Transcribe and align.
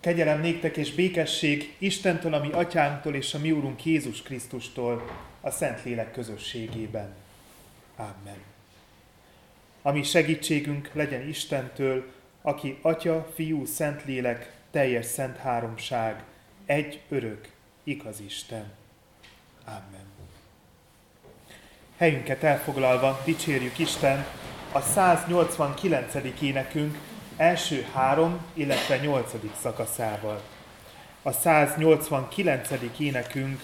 Kegyelem 0.00 0.40
néktek 0.40 0.76
és 0.76 0.92
békesség 0.94 1.74
Istentől, 1.78 2.34
ami 2.34 2.50
atyánktól 2.52 3.14
és 3.14 3.34
a 3.34 3.38
mi 3.38 3.50
úrunk 3.50 3.84
Jézus 3.84 4.22
Krisztustól 4.22 5.10
a 5.40 5.50
Szentlélek 5.50 6.12
közösségében. 6.12 7.14
Amen. 7.96 8.38
Ami 9.82 10.02
segítségünk 10.02 10.90
legyen 10.92 11.28
Istentől, 11.28 12.12
aki 12.42 12.78
Atya, 12.82 13.30
Fiú, 13.34 13.64
Szentlélek, 13.64 14.52
teljes 14.70 15.06
szent 15.06 15.36
háromság, 15.36 16.22
egy 16.66 17.00
örök, 17.08 17.48
igaz 17.84 18.20
Isten. 18.20 18.72
Amen. 19.64 20.04
Helyünket 21.96 22.42
elfoglalva 22.42 23.22
dicsérjük 23.24 23.78
Isten 23.78 24.26
a 24.72 24.80
189. 24.80 26.14
énekünk 26.40 26.98
első 27.40 27.86
három, 27.94 28.40
illetve 28.54 28.96
nyolcadik 28.96 29.52
szakaszával. 29.60 30.40
A 31.22 31.32
189. 31.32 32.68
énekünk 32.98 33.60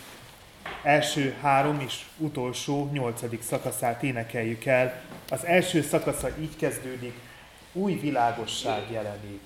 első 0.83 1.37
három 1.43 1.81
és 1.81 2.05
utolsó 2.17 2.91
nyolcadik 2.93 3.43
szakaszát 3.43 4.03
énekeljük 4.03 4.65
el. 4.65 5.01
Az 5.29 5.45
első 5.45 5.83
szakasza 5.83 6.29
így 6.41 6.57
kezdődik, 6.57 7.15
új 7.73 7.95
világosság 7.95 8.83
jelenik. 8.91 9.43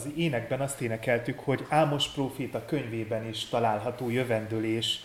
Az 0.00 0.10
énekben 0.16 0.60
azt 0.60 0.80
énekeltük, 0.80 1.38
hogy 1.38 1.66
Ámos 1.68 2.08
próféta 2.08 2.64
könyvében 2.64 3.28
is 3.28 3.48
található 3.48 4.10
jövendőlés 4.10 5.00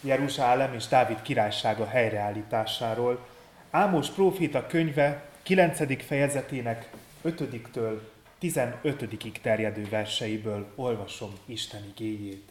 Jeruzsálem 0.00 0.74
és 0.74 0.86
Dávid 0.86 1.22
királysága 1.22 1.86
helyreállításáról. 1.86 3.26
Ámos 3.70 4.10
próféta 4.10 4.66
könyve 4.66 5.24
9. 5.42 6.04
fejezetének 6.06 6.90
5-től 7.24 7.98
15 8.38 9.08
terjedő 9.42 9.88
verseiből 9.88 10.72
olvasom 10.74 11.38
Isten 11.46 11.84
igéjét. 11.96 12.48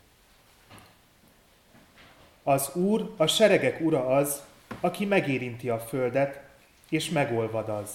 Az 2.43 2.75
Úr, 2.75 3.13
a 3.17 3.27
seregek 3.27 3.81
ura 3.81 4.05
az, 4.05 4.43
aki 4.79 5.05
megérinti 5.05 5.69
a 5.69 5.79
földet, 5.79 6.41
és 6.89 7.09
megolvad 7.09 7.69
az, 7.69 7.89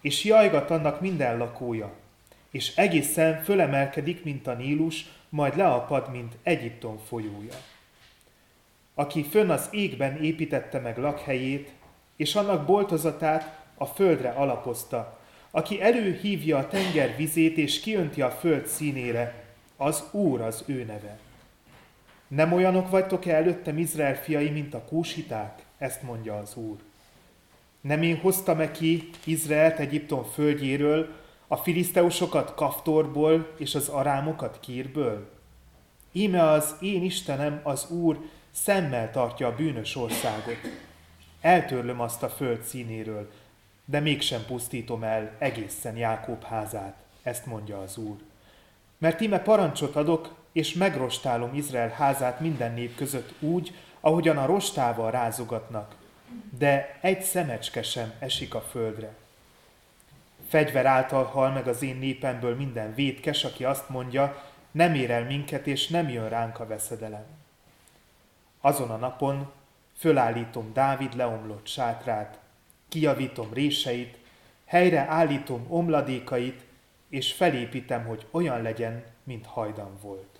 és 0.00 0.24
jajgat 0.24 0.70
annak 0.70 1.00
minden 1.00 1.38
lakója, 1.38 1.92
és 2.54 2.76
egészen 2.76 3.42
fölemelkedik, 3.42 4.24
mint 4.24 4.46
a 4.46 4.52
Nílus, 4.52 5.06
majd 5.28 5.56
leapad, 5.56 6.10
mint 6.10 6.36
Egyiptom 6.42 6.98
folyója. 6.98 7.54
Aki 8.94 9.22
fönn 9.22 9.50
az 9.50 9.68
égben 9.70 10.22
építette 10.22 10.78
meg 10.78 10.98
lakhelyét, 10.98 11.72
és 12.16 12.34
annak 12.34 12.66
boltozatát 12.66 13.64
a 13.74 13.86
földre 13.86 14.28
alapozta, 14.28 15.18
aki 15.50 15.82
előhívja 15.82 16.58
a 16.58 16.68
tenger 16.68 17.16
vizét, 17.16 17.56
és 17.56 17.80
kiönti 17.80 18.22
a 18.22 18.30
föld 18.30 18.66
színére, 18.66 19.44
az 19.76 20.04
Úr 20.10 20.40
az 20.40 20.64
ő 20.66 20.84
neve. 20.84 21.18
Nem 22.28 22.52
olyanok 22.52 22.90
vagytok-e 22.90 23.34
előttem 23.34 23.78
Izrael 23.78 24.16
fiai, 24.16 24.50
mint 24.50 24.74
a 24.74 24.84
kúsiták? 24.84 25.62
Ezt 25.78 26.02
mondja 26.02 26.36
az 26.36 26.56
Úr. 26.56 26.76
Nem 27.80 28.02
én 28.02 28.16
hoztam-e 28.16 28.70
ki 28.70 29.10
Izraelt 29.24 29.78
Egyiptom 29.78 30.24
földjéről, 30.24 31.22
a 31.54 31.56
filiszteusokat 31.56 32.54
Kaftorból 32.54 33.54
és 33.58 33.74
az 33.74 33.88
arámokat 33.88 34.60
Kírből? 34.60 35.30
Íme 36.12 36.42
az 36.42 36.74
én 36.80 37.02
Istenem, 37.02 37.60
az 37.62 37.90
Úr, 37.90 38.18
szemmel 38.50 39.10
tartja 39.10 39.46
a 39.46 39.54
bűnös 39.54 39.96
országot. 39.96 40.56
Eltörlöm 41.40 42.00
azt 42.00 42.22
a 42.22 42.28
föld 42.28 42.62
színéről, 42.62 43.30
de 43.84 44.00
mégsem 44.00 44.44
pusztítom 44.46 45.02
el 45.02 45.36
egészen 45.38 45.96
Jákob 45.96 46.44
házát, 46.44 46.96
ezt 47.22 47.46
mondja 47.46 47.80
az 47.80 47.96
Úr. 47.96 48.16
Mert 48.98 49.20
íme 49.20 49.38
parancsot 49.38 49.96
adok, 49.96 50.34
és 50.52 50.72
megrostálom 50.72 51.54
Izrael 51.54 51.88
házát 51.88 52.40
minden 52.40 52.74
nép 52.74 52.94
között 52.94 53.32
úgy, 53.40 53.74
ahogyan 54.00 54.36
a 54.36 54.46
rostával 54.46 55.10
rázogatnak, 55.10 55.96
de 56.58 56.98
egy 57.00 57.22
szemecske 57.22 57.82
sem 57.82 58.12
esik 58.18 58.54
a 58.54 58.60
földre 58.60 59.22
Fegyver 60.48 60.86
által 60.86 61.24
hal 61.24 61.50
meg 61.50 61.68
az 61.68 61.82
én 61.82 61.96
népemből 61.96 62.56
minden 62.56 62.94
vétkes, 62.94 63.44
aki 63.44 63.64
azt 63.64 63.88
mondja, 63.88 64.42
nem 64.70 64.94
ér 64.94 65.10
el 65.10 65.24
minket, 65.24 65.66
és 65.66 65.88
nem 65.88 66.08
jön 66.08 66.28
ránk 66.28 66.60
a 66.60 66.66
veszedelem. 66.66 67.24
Azon 68.60 68.90
a 68.90 68.96
napon 68.96 69.50
fölállítom 69.96 70.72
Dávid 70.72 71.16
leomlott 71.16 71.66
sátrát, 71.66 72.38
kijavítom 72.88 73.52
réseit, 73.52 74.16
helyre 74.64 75.00
állítom 75.00 75.66
omladékait, 75.68 76.64
és 77.08 77.32
felépítem, 77.32 78.04
hogy 78.04 78.26
olyan 78.30 78.62
legyen, 78.62 79.04
mint 79.22 79.46
hajdan 79.46 79.98
volt. 80.00 80.38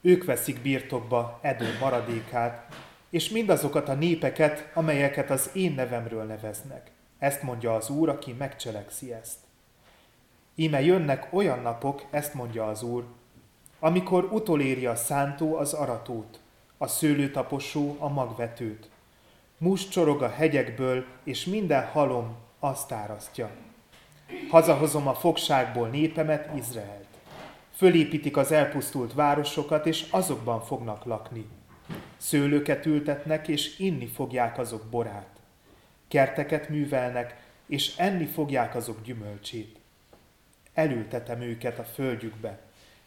Ők 0.00 0.24
veszik 0.24 0.60
birtokba 0.60 1.38
Edő 1.42 1.76
maradékát, 1.80 2.74
és 3.10 3.28
mindazokat 3.28 3.88
a 3.88 3.94
népeket, 3.94 4.70
amelyeket 4.74 5.30
az 5.30 5.50
én 5.52 5.72
nevemről 5.72 6.24
neveznek. 6.24 6.90
Ezt 7.18 7.42
mondja 7.42 7.74
az 7.74 7.90
Úr, 7.90 8.08
aki 8.08 8.32
megcselekszi 8.38 9.12
ezt. 9.12 9.38
Íme 10.54 10.82
jönnek 10.82 11.28
olyan 11.30 11.60
napok, 11.60 12.04
ezt 12.10 12.34
mondja 12.34 12.66
az 12.66 12.82
Úr, 12.82 13.04
amikor 13.78 14.24
utoléri 14.24 14.86
a 14.86 14.96
szántó 14.96 15.56
az 15.56 15.72
aratót, 15.72 16.40
a 16.78 16.86
szőlőtaposó 16.86 17.96
a 17.98 18.08
magvetőt. 18.08 18.90
Mus 19.58 19.88
csorog 19.88 20.22
a 20.22 20.28
hegyekből, 20.28 21.04
és 21.24 21.44
minden 21.44 21.86
halom 21.86 22.36
azt 22.58 22.92
árasztja. 22.92 23.50
Hazahozom 24.50 25.08
a 25.08 25.14
fogságból 25.14 25.88
népemet, 25.88 26.56
Izraelt. 26.56 27.06
Fölépítik 27.74 28.36
az 28.36 28.52
elpusztult 28.52 29.12
városokat, 29.14 29.86
és 29.86 30.06
azokban 30.10 30.64
fognak 30.64 31.04
lakni. 31.04 31.46
Szőlőket 32.16 32.86
ültetnek, 32.86 33.48
és 33.48 33.78
inni 33.78 34.06
fogják 34.06 34.58
azok 34.58 34.82
borát. 34.90 35.37
Kerteket 36.08 36.68
művelnek, 36.68 37.36
és 37.66 37.96
enni 37.96 38.26
fogják 38.26 38.74
azok 38.74 39.02
gyümölcsét. 39.02 39.78
Elültetem 40.74 41.40
őket 41.40 41.78
a 41.78 41.84
földjükbe, 41.84 42.58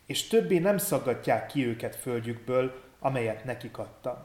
és 0.05 0.27
többé 0.27 0.57
nem 0.57 0.77
szaggatják 0.77 1.47
ki 1.47 1.65
őket 1.65 1.95
földjükből, 1.95 2.83
amelyet 2.99 3.43
nekik 3.43 3.77
adtam. 3.77 4.17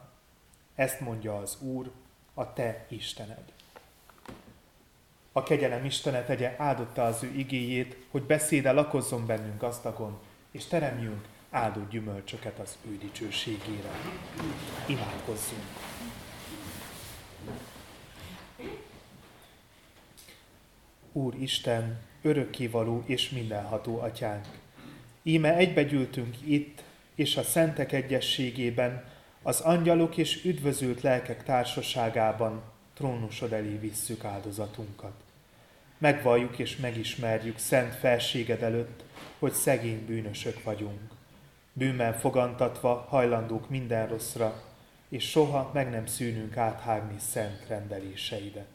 Ezt 0.75 0.99
mondja 0.99 1.37
az 1.37 1.57
Úr, 1.61 1.91
a 2.33 2.53
te 2.53 2.85
Istened. 2.87 3.51
A 5.31 5.43
kegyelem 5.43 5.85
Istene 5.85 6.23
tegye 6.23 6.55
áldotta 6.57 7.05
az 7.05 7.23
ő 7.23 7.31
igéjét, 7.35 7.97
hogy 8.11 8.23
beszéde 8.23 8.71
lakozzon 8.71 9.25
bennünk 9.25 9.61
gazdagon, 9.61 10.19
és 10.51 10.65
teremjünk 10.65 11.25
áldott 11.49 11.89
gyümölcsöket 11.89 12.59
az 12.59 12.77
ő 12.89 12.97
dicsőségére. 12.97 13.89
Imádkozzunk! 14.87 15.63
Úr 21.17 21.35
Isten, 21.39 21.97
örökkévaló 22.21 23.03
és 23.05 23.29
mindenható 23.29 23.99
atyánk, 23.99 24.45
íme 25.23 25.55
egybegyűltünk 25.55 26.35
itt, 26.45 26.83
és 27.15 27.37
a 27.37 27.43
szentek 27.43 27.91
egyességében, 27.91 29.05
az 29.41 29.59
angyalok 29.59 30.17
és 30.17 30.45
üdvözült 30.45 31.01
lelkek 31.01 31.43
társaságában 31.43 32.61
trónusod 32.93 33.53
elé 33.53 33.77
visszük 33.77 34.23
áldozatunkat. 34.23 35.13
Megvalljuk 35.97 36.59
és 36.59 36.75
megismerjük 36.75 37.57
szent 37.57 37.95
felséged 37.95 38.63
előtt, 38.63 39.03
hogy 39.39 39.53
szegény 39.53 40.05
bűnösök 40.05 40.63
vagyunk. 40.63 41.01
Bűnben 41.73 42.13
fogantatva 42.13 43.05
hajlandók 43.09 43.69
minden 43.69 44.07
rosszra, 44.07 44.63
és 45.09 45.29
soha 45.29 45.71
meg 45.73 45.89
nem 45.89 46.05
szűnünk 46.05 46.57
áthágni 46.57 47.19
szent 47.19 47.65
rendeléseidet. 47.67 48.67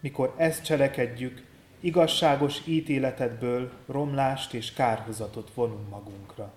Mikor 0.00 0.34
ezt 0.36 0.64
cselekedjük, 0.64 1.46
igazságos 1.80 2.66
ítéletedből 2.66 3.72
romlást 3.86 4.54
és 4.54 4.72
kárhozatot 4.72 5.50
vonunk 5.54 5.88
magunkra. 5.88 6.52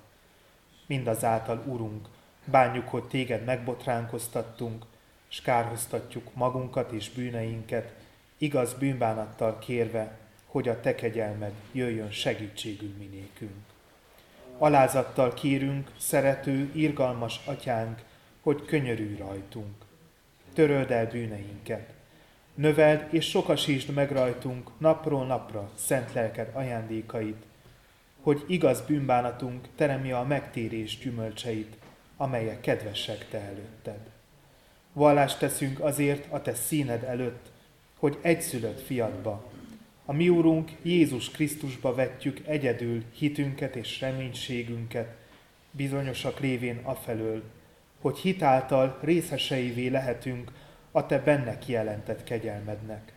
Mindazáltal, 0.86 1.64
Urunk, 1.66 2.08
bánjuk, 2.46 2.88
hogy 2.88 3.04
téged 3.04 3.44
megbotránkoztattunk, 3.44 4.86
és 5.30 5.42
kárhoztatjuk 5.42 6.34
magunkat 6.34 6.92
és 6.92 7.10
bűneinket, 7.10 7.94
igaz 8.38 8.74
bűnbánattal 8.74 9.60
kérve, 9.60 10.18
hogy 10.46 10.70
a 10.70 10.80
te 10.80 10.96
kegyelmed 10.96 11.54
jöjjön 11.72 12.12
segítségül 12.12 12.94
minékünk. 12.98 13.64
Alázattal 14.58 15.34
kérünk, 15.34 15.92
szerető, 15.98 16.72
irgalmas 16.74 17.40
atyánk, 17.46 18.04
hogy 18.42 18.66
könyörülj 18.66 19.16
rajtunk. 19.16 19.76
Töröld 20.54 20.92
el 20.92 21.08
bűneinket. 21.08 21.94
Növeld 22.56 23.14
és 23.14 23.30
sokasítsd 23.30 23.94
meg 23.94 24.12
rajtunk 24.12 24.70
napról 24.78 25.26
napra 25.26 25.70
szent 25.76 26.14
lelked 26.14 26.50
ajándékait, 26.54 27.44
hogy 28.22 28.44
igaz 28.48 28.82
bűnbánatunk 28.82 29.68
teremje 29.76 30.18
a 30.18 30.24
megtérés 30.24 30.98
gyümölcseit, 30.98 31.76
amelyek 32.18 32.62
kedvesek 32.62 33.28
te 33.30 33.38
előtted. 33.38 34.00
Vallást 34.94 35.40
teszünk 35.40 35.80
azért 35.80 36.32
a 36.32 36.42
te 36.42 36.54
színed 36.54 37.04
előtt, 37.04 37.52
hogy 38.00 38.18
egyszülött 38.22 38.82
fiadba, 38.82 39.52
a 40.06 40.14
mi 40.14 40.30
Úrunk 40.30 40.72
Jézus 40.82 41.30
Krisztusba 41.30 41.96
vetjük 41.96 42.48
egyedül 42.48 43.04
hitünket 43.16 43.76
és 43.76 44.00
reménységünket, 44.00 45.16
bizonyosak 45.72 46.40
lévén 46.40 46.80
afelől, 46.84 47.44
hogy 48.02 48.18
hitáltal 48.18 48.98
részeseivé 49.02 49.88
lehetünk 49.88 50.52
a 50.92 51.06
Te 51.06 51.20
benne 51.20 51.58
kijelentett 51.58 52.24
kegyelmednek, 52.24 53.14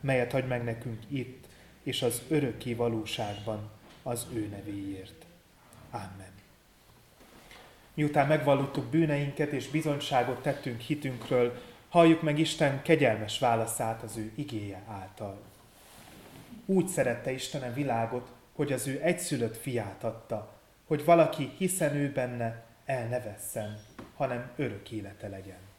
melyet 0.00 0.32
hagy 0.32 0.46
meg 0.46 0.64
nekünk 0.64 1.02
itt 1.08 1.46
és 1.82 2.02
az 2.02 2.22
örökké 2.28 2.74
valóságban 2.74 3.70
az 4.02 4.26
ő 4.32 4.48
nevéért. 4.48 5.24
Amen. 5.90 6.32
Miután 7.94 8.26
megvallottuk 8.26 8.84
bűneinket 8.84 9.52
és 9.52 9.68
bizonyságot 9.68 10.42
tettünk 10.42 10.80
hitünkről, 10.80 11.60
halljuk 11.88 12.22
meg 12.22 12.38
Isten 12.38 12.82
kegyelmes 12.82 13.38
válaszát 13.38 14.02
az 14.02 14.16
ő 14.16 14.32
igéje 14.34 14.82
által. 14.88 15.40
Úgy 16.66 16.86
szerette 16.86 17.32
Isten 17.32 17.62
a 17.62 17.72
világot, 17.72 18.28
hogy 18.52 18.72
az 18.72 18.86
ő 18.86 19.00
egyszülött 19.02 19.56
fiát 19.56 20.04
adta, 20.04 20.52
hogy 20.86 21.04
valaki, 21.04 21.52
hiszen 21.58 21.94
ő 21.94 22.12
benne, 22.12 22.64
el 22.84 23.08
ne 23.08 23.20
vesszen, 23.20 23.78
hanem 24.16 24.50
örök 24.56 24.90
élete 24.90 25.28
legyen. 25.28 25.73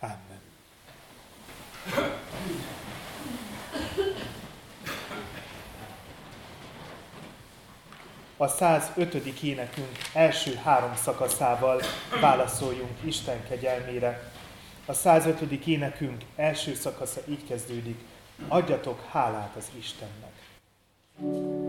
Amen. 0.00 0.40
A 8.36 8.48
105. 8.48 9.14
énekünk 9.42 9.98
első 10.12 10.54
három 10.54 10.94
szakaszával 10.96 11.80
válaszoljunk 12.20 12.98
Isten 13.04 13.44
kegyelmére. 13.48 14.32
A 14.86 14.92
105. 14.92 15.66
énekünk 15.66 16.22
első 16.36 16.74
szakasza 16.74 17.20
így 17.28 17.46
kezdődik 17.46 18.00
adjatok 18.48 19.04
hálát 19.10 19.54
az 19.56 19.70
Istennek. 19.78 20.32
thank 21.18 21.34
you 21.34 21.59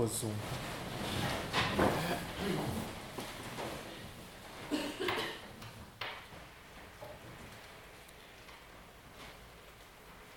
Imádkozzunk! 0.00 0.34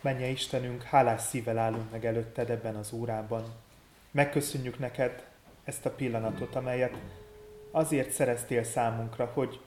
Menje 0.01 0.27
Istenünk, 0.27 0.83
hálás 0.83 1.21
szívvel 1.21 1.57
állunk 1.57 1.91
meg 1.91 2.05
előtted 2.05 2.49
ebben 2.49 2.75
az 2.75 2.91
órában. 2.91 3.43
Megköszönjük 4.11 4.79
neked 4.79 5.27
ezt 5.63 5.85
a 5.85 5.91
pillanatot, 5.91 6.55
amelyet 6.55 6.97
azért 7.71 8.11
szereztél 8.11 8.63
számunkra, 8.63 9.25
hogy 9.25 9.59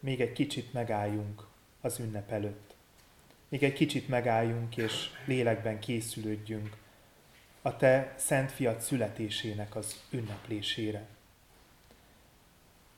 még 0.00 0.20
egy 0.20 0.32
kicsit 0.32 0.72
megálljunk 0.72 1.46
az 1.80 1.98
ünnep 1.98 2.30
előtt. 2.30 2.74
Még 3.48 3.62
egy 3.62 3.72
kicsit 3.72 4.08
megálljunk 4.08 4.76
és 4.76 5.10
lélekben 5.26 5.78
készülődjünk 5.78 6.76
a 7.66 7.76
te 7.76 8.14
szent 8.16 8.52
fiat 8.52 8.80
születésének 8.80 9.76
az 9.76 10.02
ünneplésére. 10.10 11.06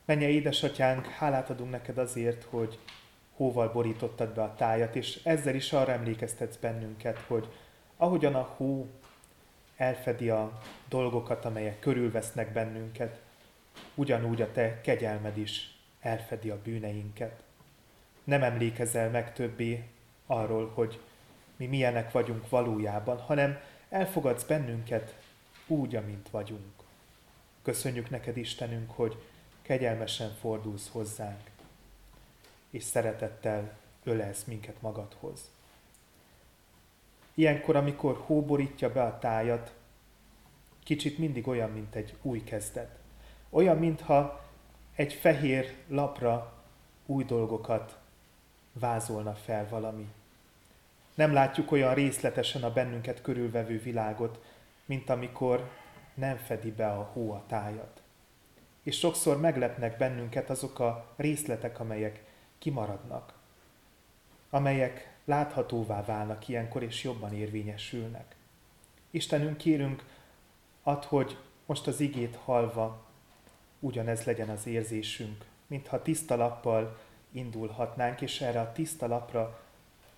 Menje 0.04 0.28
édesatyánk, 0.28 1.06
hálát 1.06 1.50
adunk 1.50 1.70
neked 1.70 1.98
azért, 1.98 2.44
hogy 2.44 2.78
hóval 3.36 3.68
borítottad 3.68 4.34
be 4.34 4.42
a 4.42 4.54
tájat, 4.54 4.96
és 4.96 5.20
ezzel 5.22 5.54
is 5.54 5.72
arra 5.72 5.92
emlékeztetsz 5.92 6.56
bennünket, 6.56 7.18
hogy 7.18 7.48
ahogyan 7.96 8.34
a 8.34 8.54
hó 8.56 8.88
elfedi 9.76 10.28
a 10.28 10.60
dolgokat, 10.88 11.44
amelyek 11.44 11.78
körülvesznek 11.78 12.52
bennünket, 12.52 13.20
ugyanúgy 13.94 14.42
a 14.42 14.52
te 14.52 14.80
kegyelmed 14.80 15.38
is 15.38 15.78
elfedi 16.00 16.50
a 16.50 16.62
bűneinket. 16.62 17.42
Nem 18.24 18.42
emlékezel 18.42 19.10
meg 19.10 19.32
többé 19.32 19.84
arról, 20.26 20.70
hogy 20.74 21.00
mi 21.56 21.66
milyenek 21.66 22.12
vagyunk 22.12 22.48
valójában, 22.48 23.18
hanem 23.18 23.58
elfogadsz 23.88 24.44
bennünket 24.44 25.14
úgy, 25.66 25.96
amint 25.96 26.30
vagyunk. 26.30 26.72
Köszönjük 27.62 28.10
neked, 28.10 28.36
Istenünk, 28.36 28.90
hogy 28.90 29.16
kegyelmesen 29.62 30.34
fordulsz 30.40 30.88
hozzánk, 30.88 31.50
és 32.70 32.82
szeretettel 32.82 33.78
ölelsz 34.04 34.44
minket 34.44 34.82
magadhoz. 34.82 35.40
Ilyenkor, 37.34 37.76
amikor 37.76 38.22
hóborítja 38.26 38.92
be 38.92 39.02
a 39.02 39.18
tájat, 39.18 39.74
kicsit 40.84 41.18
mindig 41.18 41.48
olyan, 41.48 41.70
mint 41.70 41.94
egy 41.94 42.14
új 42.22 42.44
kezdet. 42.44 42.98
Olyan, 43.50 43.78
mintha 43.78 44.44
egy 44.94 45.12
fehér 45.12 45.74
lapra 45.88 46.62
új 47.06 47.24
dolgokat 47.24 47.98
vázolna 48.72 49.34
fel 49.34 49.68
valami. 49.68 50.08
Nem 51.16 51.32
látjuk 51.32 51.70
olyan 51.70 51.94
részletesen 51.94 52.62
a 52.62 52.72
bennünket 52.72 53.22
körülvevő 53.22 53.78
világot, 53.78 54.44
mint 54.84 55.10
amikor 55.10 55.70
nem 56.14 56.36
fedi 56.36 56.70
be 56.70 56.86
a 56.86 57.02
hó 57.02 57.32
a 57.32 57.44
tájat. 57.46 58.02
És 58.82 58.98
sokszor 58.98 59.40
meglepnek 59.40 59.96
bennünket 59.96 60.50
azok 60.50 60.78
a 60.78 61.14
részletek, 61.16 61.80
amelyek 61.80 62.24
kimaradnak, 62.58 63.32
amelyek 64.50 65.14
láthatóvá 65.24 66.04
válnak 66.04 66.48
ilyenkor, 66.48 66.82
és 66.82 67.04
jobban 67.04 67.34
érvényesülnek. 67.34 68.36
Istenünk, 69.10 69.56
kérünk, 69.56 70.04
ad, 70.82 71.04
hogy 71.04 71.38
most 71.66 71.86
az 71.86 72.00
igét 72.00 72.36
halva 72.36 73.06
ugyanez 73.80 74.24
legyen 74.24 74.48
az 74.48 74.66
érzésünk, 74.66 75.44
mintha 75.66 76.02
tiszta 76.02 76.36
lappal 76.36 76.98
indulhatnánk, 77.30 78.20
és 78.20 78.40
erre 78.40 78.60
a 78.60 78.72
tiszta 78.72 79.06
lapra 79.06 79.60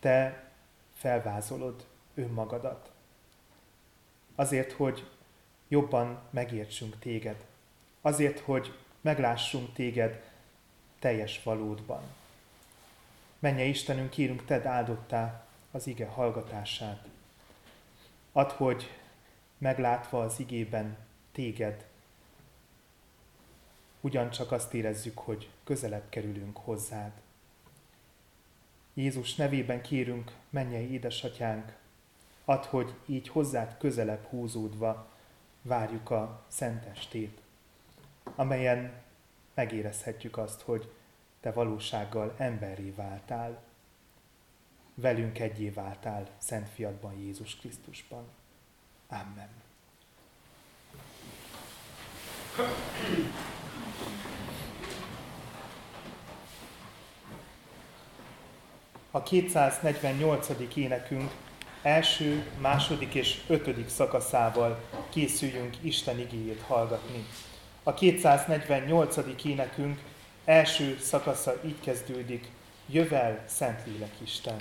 te 0.00 0.48
felvázolod 0.99 1.87
önmagadat. 2.14 2.90
Azért, 4.35 4.73
hogy 4.73 5.11
jobban 5.69 6.21
megértsünk 6.31 6.99
téged. 6.99 7.45
Azért, 8.00 8.38
hogy 8.38 8.78
meglássunk 9.00 9.73
téged 9.73 10.31
teljes 10.99 11.43
valódban. 11.43 12.02
Menje 13.38 13.64
Istenünk, 13.64 14.11
kérünk, 14.11 14.45
tedd 14.45 14.67
áldottá 14.67 15.47
az 15.71 15.87
ige 15.87 16.07
hallgatását. 16.07 17.09
Add, 18.33 18.50
hogy 18.50 18.90
meglátva 19.59 20.23
az 20.23 20.40
igében 20.40 20.97
téged, 21.33 21.87
ugyancsak 24.00 24.52
azt 24.52 24.75
érezzük, 24.75 25.19
hogy 25.19 25.50
közelebb 25.64 26.09
kerülünk 26.09 26.57
hozzád. 26.57 27.12
Jézus 28.99 29.35
nevében 29.35 29.83
kérünk, 29.83 30.33
mennyei 30.50 30.93
édesatyánk, 30.93 31.76
add, 32.45 32.64
hogy 32.64 32.95
így 33.07 33.28
hozzád 33.28 33.76
közelebb 33.78 34.25
húzódva 34.25 35.09
várjuk 35.62 36.11
a 36.11 36.45
szentestét, 36.49 37.40
amelyen 38.35 38.93
megérezhetjük 39.55 40.37
azt, 40.37 40.61
hogy 40.61 40.93
te 41.40 41.52
valósággal 41.52 42.35
emberré 42.38 42.90
váltál, 42.90 43.62
velünk 44.95 45.38
egyé 45.38 45.71
váltál 45.71 46.28
Szent 46.38 46.69
Fiatban, 46.69 47.19
Jézus 47.19 47.57
Krisztusban. 47.57 48.25
Amen. 49.09 49.50
A 59.11 59.23
248. 59.23 60.49
énekünk 60.75 61.31
első, 61.83 62.47
második 62.61 63.15
és 63.15 63.41
ötödik 63.47 63.88
szakaszával 63.88 64.81
készüljünk 65.11 65.77
Isten 65.81 66.19
igéjét 66.19 66.62
hallgatni. 66.67 67.27
A 67.83 67.95
248. 67.95 69.17
énekünk 69.45 69.99
első 70.45 70.99
szakasza 71.00 71.55
így 71.65 71.81
kezdődik, 71.81 72.50
Jövel 72.87 73.45
Szentlélek 73.47 74.12
Isten. 74.23 74.61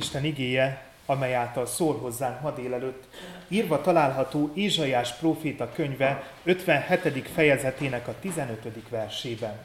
Isten 0.00 0.24
igéje, 0.24 0.82
amely 1.06 1.34
által 1.34 1.66
szól 1.66 1.98
hozzánk 1.98 2.40
ma 2.40 2.50
délelőtt, 2.50 3.04
írva 3.48 3.80
található 3.80 4.50
Ézsaiás 4.54 5.12
próféta 5.12 5.72
könyve 5.72 6.32
57. 6.42 7.28
fejezetének 7.28 8.08
a 8.08 8.14
15. 8.20 8.88
versében. 8.88 9.60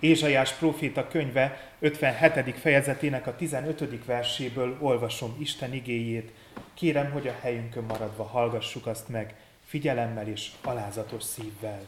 Ézsaiás 0.00 0.52
próféta 0.52 1.08
könyve 1.08 1.72
57. 1.78 2.58
fejezetének 2.58 3.26
a 3.26 3.36
15. 3.36 4.04
verséből 4.04 4.76
olvasom 4.80 5.36
Isten 5.38 5.74
igéjét. 5.74 6.32
Kérem, 6.74 7.10
hogy 7.10 7.28
a 7.28 7.38
helyünkön 7.40 7.84
maradva 7.84 8.24
hallgassuk 8.24 8.86
azt 8.86 9.08
meg, 9.08 9.34
figyelemmel 9.66 10.28
és 10.28 10.50
alázatos 10.62 11.22
szívvel. 11.22 11.80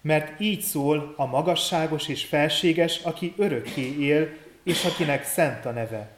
Mert 0.00 0.40
így 0.40 0.60
szól 0.60 1.14
a 1.16 1.26
magasságos 1.26 2.08
és 2.08 2.24
felséges, 2.24 2.98
aki 2.98 3.34
örökké 3.36 3.96
él, 3.98 4.40
és 4.62 4.84
akinek 4.84 5.24
szent 5.24 5.64
a 5.64 5.70
neve. 5.70 6.08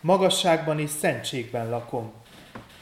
Magasságban 0.00 0.80
és 0.80 0.90
szentségben 0.90 1.68
lakom, 1.68 2.12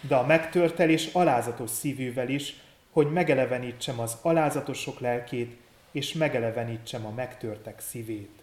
de 0.01 0.15
a 0.15 0.27
megtörtel 0.27 0.91
és 0.91 1.11
alázatos 1.13 1.71
szívűvel 1.71 2.29
is, 2.29 2.55
hogy 2.91 3.13
megelevenítsem 3.13 4.01
az 4.01 4.17
alázatosok 4.23 5.01
lelkét, 5.01 5.57
és 5.91 6.13
megelevenítsem 6.13 7.07
a 7.07 7.11
megtörtek 7.11 7.81
szívét. 7.81 8.43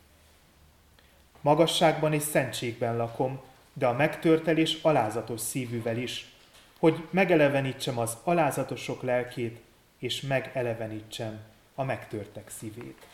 Magasságban 1.41 2.13
és 2.13 2.23
szentségben 2.23 2.97
lakom, 2.97 3.41
de 3.73 3.87
a 3.87 3.93
megtörtel 3.93 4.57
és 4.57 4.79
alázatos 4.81 5.41
szívűvel 5.41 5.97
is, 5.97 6.31
hogy 6.79 7.07
megelevenítsem 7.09 7.97
az 7.97 8.17
alázatosok 8.23 9.01
lelkét, 9.01 9.59
és 9.97 10.21
megelevenítsem 10.21 11.39
a 11.75 11.83
megtörtek 11.83 12.49
szívét. 12.49 13.05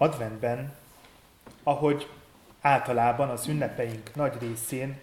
Adventben, 0.00 0.74
ahogy 1.62 2.08
általában 2.60 3.28
az 3.28 3.46
ünnepeink 3.46 4.14
nagy 4.14 4.32
részén, 4.40 5.00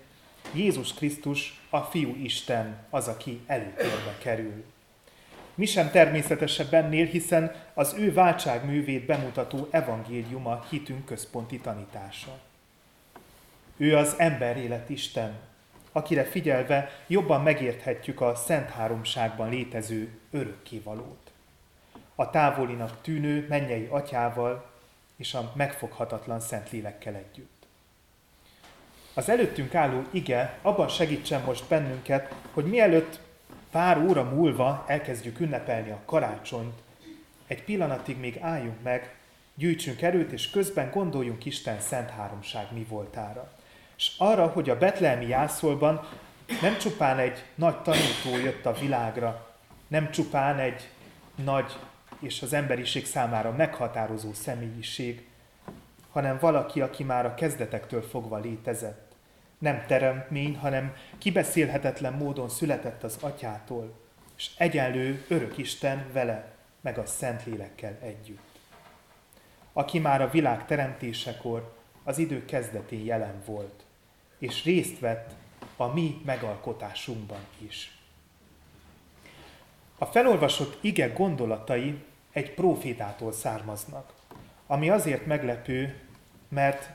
Jézus 0.54 0.94
Krisztus, 0.94 1.62
a 1.70 1.80
Fiú 1.80 2.16
Isten 2.22 2.78
az, 2.90 3.08
aki 3.08 3.42
előtérbe 3.48 4.16
kerül. 4.22 4.64
Mi 5.56 5.66
sem 5.66 5.92
természetesebb 5.92 6.74
ennél, 6.74 7.06
hiszen 7.06 7.56
az 7.74 7.96
ő 7.98 8.14
váltságművét 8.14 9.06
bemutató 9.06 9.68
evangéliuma 9.72 10.66
hitünk 10.70 11.06
központi 11.06 11.60
tanítása. 11.60 12.40
Ő 13.78 13.98
az 13.98 14.16
élet 14.40 14.90
Isten, 14.90 15.40
akire 15.92 16.24
figyelve 16.24 16.90
jobban 17.08 17.42
megérthetjük 17.42 18.22
a 18.22 18.36
Szent 18.36 18.70
Háromságban 18.70 19.50
létező 19.50 20.20
örökkévalót. 20.32 21.32
A 22.16 22.30
távolinak 22.30 23.02
tűnő 23.02 23.46
mennyei 23.50 23.88
atyával 23.90 24.74
és 25.16 25.34
a 25.34 25.52
megfoghatatlan 25.56 26.40
Szentlélekkel 26.40 27.16
együtt. 27.16 27.66
Az 29.14 29.30
előttünk 29.30 29.76
álló 29.76 30.04
ige 30.12 30.60
abban 30.62 30.88
segítsen 30.88 31.44
most 31.44 31.68
bennünket, 31.68 32.34
hogy 32.54 32.66
mielőtt 32.66 33.20
pár 33.72 33.98
óra 33.98 34.24
múlva 34.24 34.84
elkezdjük 34.88 35.40
ünnepelni 35.40 35.90
a 35.90 36.02
karácsonyt, 36.06 36.74
egy 37.48 37.64
pillanatig 37.64 38.18
még 38.18 38.38
álljunk 38.42 38.84
meg, 38.84 39.16
gyűjtsünk 39.56 40.02
erőt, 40.02 40.32
és 40.32 40.50
közben 40.50 40.92
gondoljunk 40.92 41.46
Isten 41.46 41.80
szent 41.80 42.10
háromság 42.10 42.68
mi 42.74 42.86
voltára. 42.90 43.52
És 43.98 44.12
arra, 44.18 44.48
hogy 44.48 44.70
a 44.70 44.78
betlehemi 44.78 45.28
jászolban 45.28 46.08
nem 46.62 46.78
csupán 46.78 47.18
egy 47.18 47.44
nagy 47.56 47.82
tanító 47.82 48.38
jött 48.44 48.66
a 48.66 48.74
világra, 48.74 49.54
nem 49.88 50.12
csupán 50.12 50.60
egy 50.60 50.90
nagy 51.44 51.78
és 52.26 52.42
az 52.42 52.54
emberiség 52.54 53.06
számára 53.06 53.52
meghatározó 53.52 54.34
személyiség, 54.34 55.28
hanem 56.12 56.38
valaki, 56.40 56.82
aki 56.82 57.04
már 57.04 57.26
a 57.26 57.34
kezdetektől 57.34 58.02
fogva 58.02 58.38
létezett. 58.38 59.12
Nem 59.58 59.86
teremtmény, 59.88 60.58
hanem 60.58 60.96
kibeszélhetetlen 61.18 62.14
módon 62.14 62.50
született 62.50 63.04
az 63.04 63.18
atyától, 63.22 64.00
és 64.38 64.50
egyenlő 64.58 65.26
örök 65.28 65.58
Isten 65.58 66.06
vele, 66.12 66.52
meg 66.82 66.98
a 66.98 67.06
Szentlélekkel 67.06 67.98
együtt. 68.02 68.60
Aki 69.74 70.00
már 70.00 70.22
a 70.22 70.30
világ 70.30 70.66
teremtésekor 70.66 71.76
az 72.04 72.18
idő 72.18 72.46
kezdetén 72.46 73.06
jelen 73.06 73.42
volt, 73.46 73.84
és 74.38 74.64
részt 74.64 75.00
vett 75.00 75.32
a 75.76 75.88
mi 75.88 76.22
megalkotásunkban 76.26 77.46
is. 77.58 77.98
A 79.98 80.06
felolvasott 80.06 80.78
ige 80.82 81.08
gondolatai 81.08 82.04
egy 82.36 82.54
profétától 82.54 83.32
származnak, 83.32 84.14
ami 84.68 84.90
azért 84.90 85.26
meglepő, 85.26 86.00
mert 86.50 86.90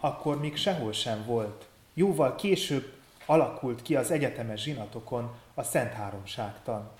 akkor 0.00 0.40
még 0.40 0.56
sehol 0.56 0.92
sem 0.92 1.24
volt. 1.26 1.66
Jóval 1.94 2.34
később 2.34 2.92
alakult 3.26 3.82
ki 3.82 3.96
az 3.96 4.10
egyetemes 4.10 4.62
zsinatokon 4.62 5.34
a 5.54 5.62
Szent 5.62 5.92
Háromságtan. 5.92 6.90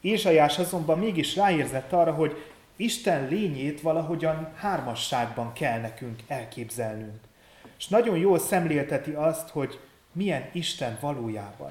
Ézsajás 0.00 0.58
azonban 0.58 0.98
mégis 0.98 1.36
ráérzett 1.36 1.92
arra, 1.92 2.12
hogy 2.12 2.52
Isten 2.76 3.28
lényét 3.28 3.80
valahogyan 3.80 4.52
hármasságban 4.56 5.52
kell 5.52 5.80
nekünk 5.80 6.20
elképzelnünk. 6.26 7.20
És 7.78 7.88
nagyon 7.88 8.16
jól 8.16 8.38
szemlélteti 8.38 9.12
azt, 9.12 9.48
hogy 9.48 9.80
milyen 10.12 10.48
Isten 10.52 10.98
valójában. 11.00 11.70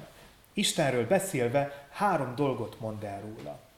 Istenről 0.52 1.06
beszélve 1.06 1.86
három 1.90 2.34
dolgot 2.34 2.80
mond 2.80 3.04
el 3.04 3.20
róla. 3.20 3.70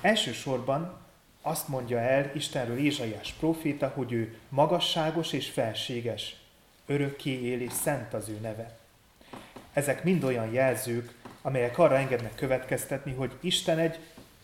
Elsősorban 0.00 0.98
azt 1.42 1.68
mondja 1.68 1.98
el 1.98 2.30
Istenről 2.34 2.78
Ézsaiás 2.78 3.32
proféta, 3.32 3.92
hogy 3.94 4.12
ő 4.12 4.38
magasságos 4.48 5.32
és 5.32 5.48
felséges, 5.50 6.36
örökké 6.86 7.30
él 7.30 7.60
és 7.60 7.72
szent 7.72 8.14
az 8.14 8.28
ő 8.28 8.38
neve. 8.40 8.78
Ezek 9.72 10.04
mind 10.04 10.24
olyan 10.24 10.52
jelzők, 10.52 11.14
amelyek 11.42 11.78
arra 11.78 11.96
engednek 11.96 12.34
következtetni, 12.34 13.12
hogy 13.12 13.32
Isten 13.40 13.78
egy 13.78 13.98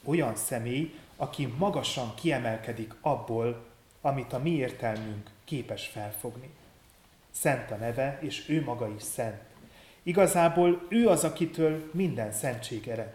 olyan 0.04 0.36
személy, 0.36 0.94
aki 1.16 1.54
magasan 1.58 2.14
kiemelkedik 2.14 2.94
abból, 3.00 3.64
amit 4.00 4.32
a 4.32 4.38
mi 4.38 4.50
értelmünk 4.50 5.30
képes 5.44 5.86
felfogni. 5.86 6.48
Szent 7.30 7.70
a 7.70 7.76
neve, 7.76 8.18
és 8.20 8.48
ő 8.48 8.62
maga 8.62 8.88
is 8.96 9.02
szent. 9.02 9.40
Igazából 10.02 10.86
ő 10.88 11.08
az, 11.08 11.24
akitől 11.24 11.90
minden 11.92 12.32
szentség 12.32 12.88
ered. 12.88 13.14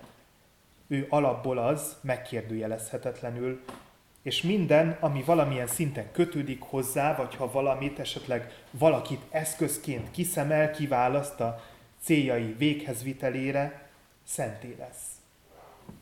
Ő 0.88 1.06
alapból 1.10 1.58
az, 1.58 1.98
megkérdőjelezhetetlenül, 2.02 3.64
és 4.22 4.42
minden, 4.42 4.98
ami 5.00 5.24
valamilyen 5.24 5.68
szinten 5.68 6.12
kötődik 6.12 6.62
hozzá, 6.62 7.16
vagy 7.16 7.36
ha 7.36 7.52
valamit, 7.52 8.00
esetleg 8.00 8.64
valakit 8.72 9.22
eszközként 9.30 10.12
kiszemel, 10.12 10.72
kiválaszt 10.72 11.40
a 11.40 11.64
céljai 12.02 12.56
véghez 12.58 13.04
vitelére, 13.04 13.90
szenté 14.24 14.76
lesz. 14.80 15.06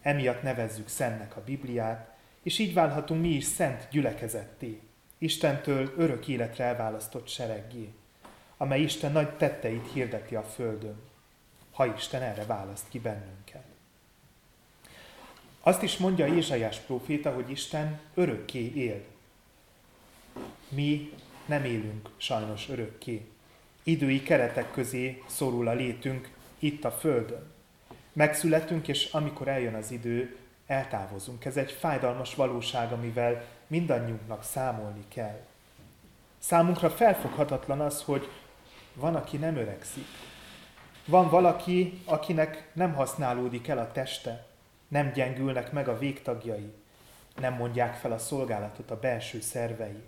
Emiatt 0.02 0.42
nevezzük 0.42 0.88
szentnek 0.88 1.36
a 1.36 1.44
Bibliát, 1.46 2.16
és 2.44 2.60
így 2.60 2.74
válhatunk 2.74 3.22
mi 3.22 3.30
is 3.30 3.44
szent 3.44 3.88
gyülekezetté, 3.92 4.82
Istentől 5.18 5.94
örök 5.98 6.28
életre 6.28 6.64
elválasztott 6.64 7.28
sereggé, 7.28 7.94
amely 8.58 8.82
Isten 8.82 9.12
nagy 9.12 9.38
tetteit 9.38 9.92
hirdeti 9.94 10.36
a 10.36 10.44
földön, 10.44 11.02
ha 11.72 11.86
Isten 11.86 12.22
erre 12.22 12.46
választ 12.46 12.90
ki 12.90 13.00
bennünket. 13.00 13.75
Azt 15.68 15.82
is 15.82 15.98
mondja 15.98 16.28
Ézsaiás 16.28 16.78
próféta, 16.78 17.32
hogy 17.34 17.50
Isten 17.50 18.00
örökké 18.14 18.72
él. 18.76 19.04
Mi 20.70 21.14
nem 21.46 21.64
élünk 21.64 22.10
sajnos 22.18 22.70
örökké. 22.70 23.26
Idői 23.84 24.24
keretek 24.24 24.72
közé 24.72 25.24
szorul 25.28 25.68
a 25.68 25.74
létünk 25.74 26.30
itt 26.60 26.84
a 26.84 26.92
Földön. 26.92 27.52
Megszületünk, 28.14 28.88
és 28.88 29.12
amikor 29.12 29.48
eljön 29.48 29.74
az 29.74 29.92
idő, 29.92 30.38
eltávozunk. 30.68 31.46
Ez 31.46 31.58
egy 31.58 31.72
fájdalmas 31.72 32.36
valóság, 32.36 32.92
amivel 32.92 33.46
mindannyiunknak 33.68 34.44
számolni 34.44 35.04
kell. 35.08 35.42
Számunkra 36.38 36.90
felfoghatatlan 36.90 37.80
az, 37.80 38.02
hogy 38.02 38.30
van, 38.94 39.16
aki 39.16 39.38
nem 39.38 39.56
öregszik. 39.56 40.08
Van 41.06 41.30
valaki, 41.30 42.02
akinek 42.06 42.70
nem 42.74 42.94
használódik 42.94 43.68
el 43.68 43.78
a 43.78 43.92
teste, 43.92 44.54
nem 44.96 45.12
gyengülnek 45.12 45.72
meg 45.72 45.88
a 45.88 45.98
végtagjai, 45.98 46.74
nem 47.40 47.54
mondják 47.54 47.94
fel 47.94 48.12
a 48.12 48.18
szolgálatot 48.18 48.92
a 48.92 49.00
belső 49.00 49.42
szervei, 49.42 50.04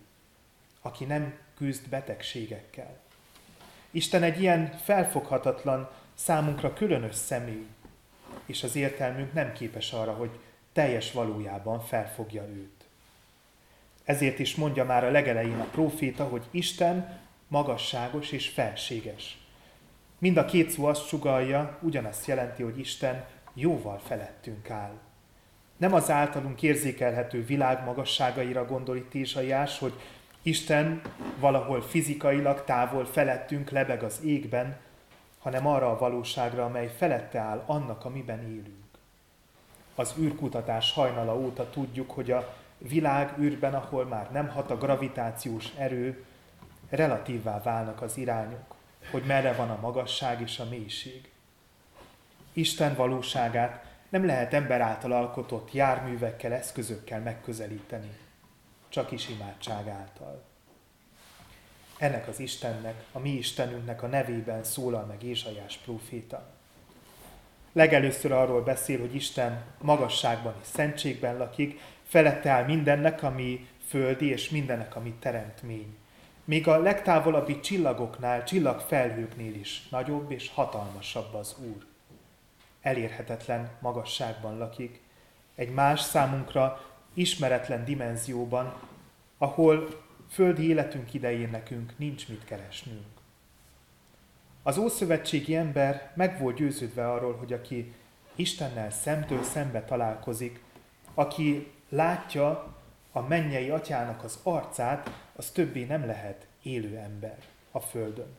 aki 0.81 1.05
nem 1.05 1.37
küzd 1.57 1.89
betegségekkel. 1.89 2.97
Isten 3.91 4.23
egy 4.23 4.41
ilyen 4.41 4.77
felfoghatatlan, 4.83 5.89
számunkra 6.13 6.73
különös 6.73 7.15
személy, 7.15 7.65
és 8.45 8.63
az 8.63 8.75
értelmünk 8.75 9.33
nem 9.33 9.53
képes 9.53 9.91
arra, 9.91 10.13
hogy 10.13 10.39
teljes 10.73 11.11
valójában 11.11 11.79
felfogja 11.81 12.47
őt. 12.47 12.85
Ezért 14.03 14.39
is 14.39 14.55
mondja 14.55 14.85
már 14.85 15.03
a 15.03 15.11
legelején 15.11 15.59
a 15.59 15.67
próféta, 15.71 16.23
hogy 16.23 16.43
Isten 16.51 17.19
magasságos 17.47 18.31
és 18.31 18.49
felséges. 18.49 19.37
Mind 20.17 20.37
a 20.37 20.45
két 20.45 20.69
szó 20.69 20.85
azt 20.85 21.07
sugalja, 21.07 21.79
ugyanazt 21.81 22.25
jelenti, 22.25 22.63
hogy 22.63 22.79
Isten 22.79 23.25
jóval 23.59 23.99
felettünk 23.99 24.69
áll. 24.69 24.93
Nem 25.77 25.93
az 25.93 26.09
általunk 26.09 26.61
érzékelhető 26.61 27.45
világ 27.45 27.83
magasságaira 27.83 28.65
gondol 28.65 28.97
itt 28.97 29.13
Ézsaiás, 29.13 29.79
hogy 29.79 29.93
Isten 30.41 31.01
valahol 31.39 31.81
fizikailag 31.81 32.63
távol 32.63 33.05
felettünk 33.05 33.69
lebeg 33.69 34.03
az 34.03 34.19
égben, 34.23 34.77
hanem 35.39 35.67
arra 35.67 35.91
a 35.91 35.97
valóságra, 35.97 36.65
amely 36.65 36.93
felette 36.97 37.39
áll 37.39 37.63
annak, 37.65 38.05
amiben 38.05 38.41
élünk. 38.41 38.85
Az 39.95 40.13
űrkutatás 40.19 40.93
hajnala 40.93 41.37
óta 41.37 41.69
tudjuk, 41.69 42.11
hogy 42.11 42.31
a 42.31 42.55
világ 42.77 43.39
űrben, 43.39 43.73
ahol 43.73 44.05
már 44.05 44.31
nem 44.31 44.49
hat 44.49 44.71
a 44.71 44.77
gravitációs 44.77 45.73
erő, 45.77 46.25
relatívvá 46.89 47.61
válnak 47.61 48.01
az 48.01 48.17
irányok, 48.17 48.75
hogy 49.11 49.23
merre 49.23 49.53
van 49.53 49.69
a 49.69 49.79
magasság 49.81 50.41
és 50.41 50.59
a 50.59 50.65
mélység. 50.69 51.31
Isten 52.57 52.95
valóságát 52.95 53.85
nem 54.09 54.25
lehet 54.25 54.53
ember 54.53 54.81
által 54.81 55.11
alkotott 55.11 55.73
járművekkel, 55.73 56.53
eszközökkel 56.53 57.19
megközelíteni, 57.19 58.17
csak 58.89 59.11
is 59.11 59.29
imádság 59.29 59.87
által. 59.87 60.43
Ennek 61.97 62.27
az 62.27 62.39
Istennek, 62.39 63.03
a 63.11 63.19
mi 63.19 63.29
Istenünknek 63.29 64.03
a 64.03 64.07
nevében 64.07 64.63
szólal 64.63 65.05
meg 65.05 65.23
Ézsajás 65.23 65.77
próféta. 65.77 66.49
Legelőször 67.73 68.31
arról 68.31 68.61
beszél, 68.61 68.99
hogy 68.99 69.15
Isten 69.15 69.63
magasságban 69.81 70.55
és 70.61 70.67
szentségben 70.67 71.37
lakik, 71.37 71.79
felette 72.03 72.49
áll 72.49 72.65
mindennek, 72.65 73.23
ami 73.23 73.67
földi, 73.87 74.29
és 74.29 74.49
mindennek, 74.49 74.95
ami 74.95 75.13
teremtmény. 75.19 75.97
Még 76.43 76.67
a 76.67 76.79
legtávolabbi 76.79 77.59
csillagoknál, 77.59 78.43
csillagfelhőknél 78.43 79.55
is 79.55 79.87
nagyobb 79.89 80.31
és 80.31 80.49
hatalmasabb 80.53 81.33
az 81.33 81.55
Úr. 81.59 81.95
Elérhetetlen 82.87 83.69
magasságban 83.79 84.57
lakik, 84.57 85.01
egy 85.55 85.69
más 85.73 86.01
számunkra 86.01 86.81
ismeretlen 87.13 87.85
dimenzióban, 87.85 88.79
ahol 89.37 90.03
földi 90.29 90.67
életünk 90.67 91.13
idején 91.13 91.49
nekünk 91.49 91.93
nincs 91.97 92.27
mit 92.29 92.45
keresnünk. 92.45 93.05
Az 94.63 94.77
ószövetségi 94.77 95.55
ember 95.55 96.11
meg 96.15 96.39
volt 96.39 96.55
győződve 96.55 97.11
arról, 97.11 97.35
hogy 97.35 97.53
aki 97.53 97.93
Istennel 98.35 98.91
szemtől 98.91 99.43
szembe 99.43 99.83
találkozik, 99.83 100.63
aki 101.13 101.71
látja 101.89 102.75
a 103.11 103.21
mennyei 103.21 103.69
atyának 103.69 104.23
az 104.23 104.39
arcát, 104.43 105.11
az 105.35 105.49
többé 105.49 105.83
nem 105.83 106.05
lehet 106.05 106.47
élő 106.61 106.97
ember 106.97 107.37
a 107.71 107.79
földön. 107.79 108.35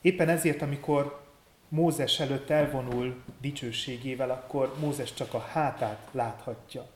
Éppen 0.00 0.28
ezért, 0.28 0.62
amikor 0.62 1.28
Mózes 1.72 2.20
előtt 2.20 2.50
elvonul 2.50 3.22
dicsőségével, 3.40 4.30
akkor 4.30 4.74
Mózes 4.78 5.14
csak 5.14 5.34
a 5.34 5.38
hátát 5.38 6.08
láthatja. 6.10 6.86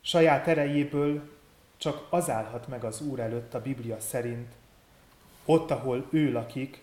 Saját 0.00 0.46
erejéből 0.46 1.30
csak 1.76 2.06
az 2.10 2.30
állhat 2.30 2.68
meg 2.68 2.84
az 2.84 3.00
Úr 3.00 3.20
előtt 3.20 3.54
a 3.54 3.62
Biblia 3.62 4.00
szerint, 4.00 4.52
ott, 5.44 5.70
ahol 5.70 6.06
ő 6.10 6.32
lakik, 6.32 6.82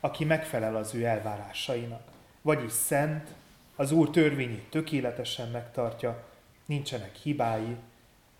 aki 0.00 0.24
megfelel 0.24 0.76
az 0.76 0.94
ő 0.94 1.04
elvárásainak. 1.04 2.02
Vagyis 2.42 2.72
szent, 2.72 3.28
az 3.76 3.92
Úr 3.92 4.10
törvényét 4.10 4.70
tökéletesen 4.70 5.48
megtartja, 5.50 6.24
nincsenek 6.66 7.14
hibái, 7.14 7.76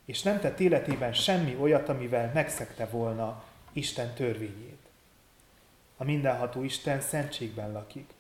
és 0.05 0.23
nem 0.23 0.41
tett 0.41 0.61
életében 0.61 1.13
semmi 1.13 1.57
olyat, 1.61 1.89
amivel 1.89 2.31
megszegte 2.35 2.87
volna 2.87 3.45
Isten 3.73 4.15
törvényét. 4.15 4.82
A 6.03 6.05
mindenható 6.05 6.63
Isten 6.63 7.01
szentségben 7.01 7.73
lakik, 7.73 8.11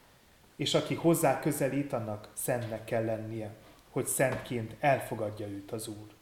és 0.56 0.74
aki 0.74 0.94
hozzá 0.94 1.40
közelít, 1.40 1.92
annak 1.92 2.28
szentnek 2.32 2.84
kell 2.84 3.04
lennie, 3.04 3.50
hogy 3.90 4.06
szentként 4.06 4.74
elfogadja 4.80 5.46
őt 5.46 5.72
az 5.72 5.88
Úr. 5.88 6.14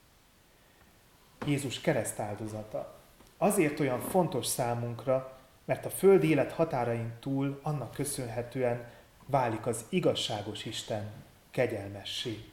Jézus 1.46 1.80
keresztáldozata 1.80 2.98
azért 3.38 3.80
olyan 3.80 4.00
fontos 4.00 4.46
számunkra, 4.46 5.38
mert 5.64 5.84
a 5.84 5.90
földi 5.90 6.28
élet 6.28 6.52
határain 6.52 7.12
túl 7.20 7.60
annak 7.62 7.94
köszönhetően 7.94 8.90
válik 9.26 9.66
az 9.66 9.84
igazságos 9.88 10.64
Isten 10.64 11.10
kegyelmessé 11.50 12.44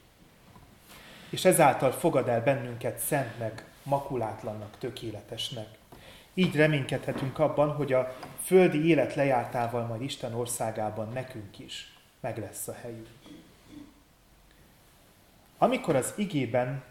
és 1.29 1.45
ezáltal 1.45 1.91
fogad 1.91 2.27
el 2.27 2.43
bennünket 2.43 2.99
szentnek, 2.99 3.65
makulátlannak, 3.83 4.77
tökéletesnek. 4.77 5.76
Így 6.39 6.55
reménykedhetünk 6.55 7.39
abban, 7.39 7.71
hogy 7.71 7.93
a 7.93 8.15
földi 8.43 8.87
élet 8.87 9.15
lejártával 9.15 9.85
majd 9.85 10.01
Isten 10.01 10.33
országában 10.33 11.09
nekünk 11.13 11.59
is 11.59 11.93
meg 12.19 12.37
lesz 12.37 12.67
a 12.67 12.73
helyünk. 12.73 13.07
Amikor 15.57 15.95
az 15.95 16.13
igében 16.15 16.83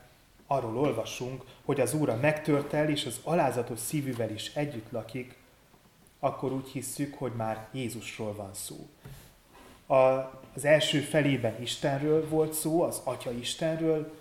arról 0.47 0.79
olvasunk, 0.79 1.45
hogy 1.65 1.81
az 1.81 1.95
Úr 1.95 2.09
a 2.09 2.17
megtörtel 2.17 2.91
és 2.91 3.07
az 3.07 3.21
alázatos 3.23 3.79
szívűvel 3.79 4.31
is 4.31 4.55
együtt 4.55 4.91
lakik, 4.91 5.37
akkor 6.19 6.53
úgy 6.53 6.69
hisszük, 6.69 7.15
hogy 7.15 7.33
már 7.33 7.69
Jézusról 7.73 8.35
van 8.35 8.55
szó. 8.55 8.89
A, 9.87 9.95
az 10.55 10.65
első 10.65 11.01
felében 11.01 11.63
Istenről 11.63 12.29
volt 12.29 12.53
szó, 12.53 12.83
az 12.83 13.01
Atya 13.05 13.33
Istenről, 13.33 14.15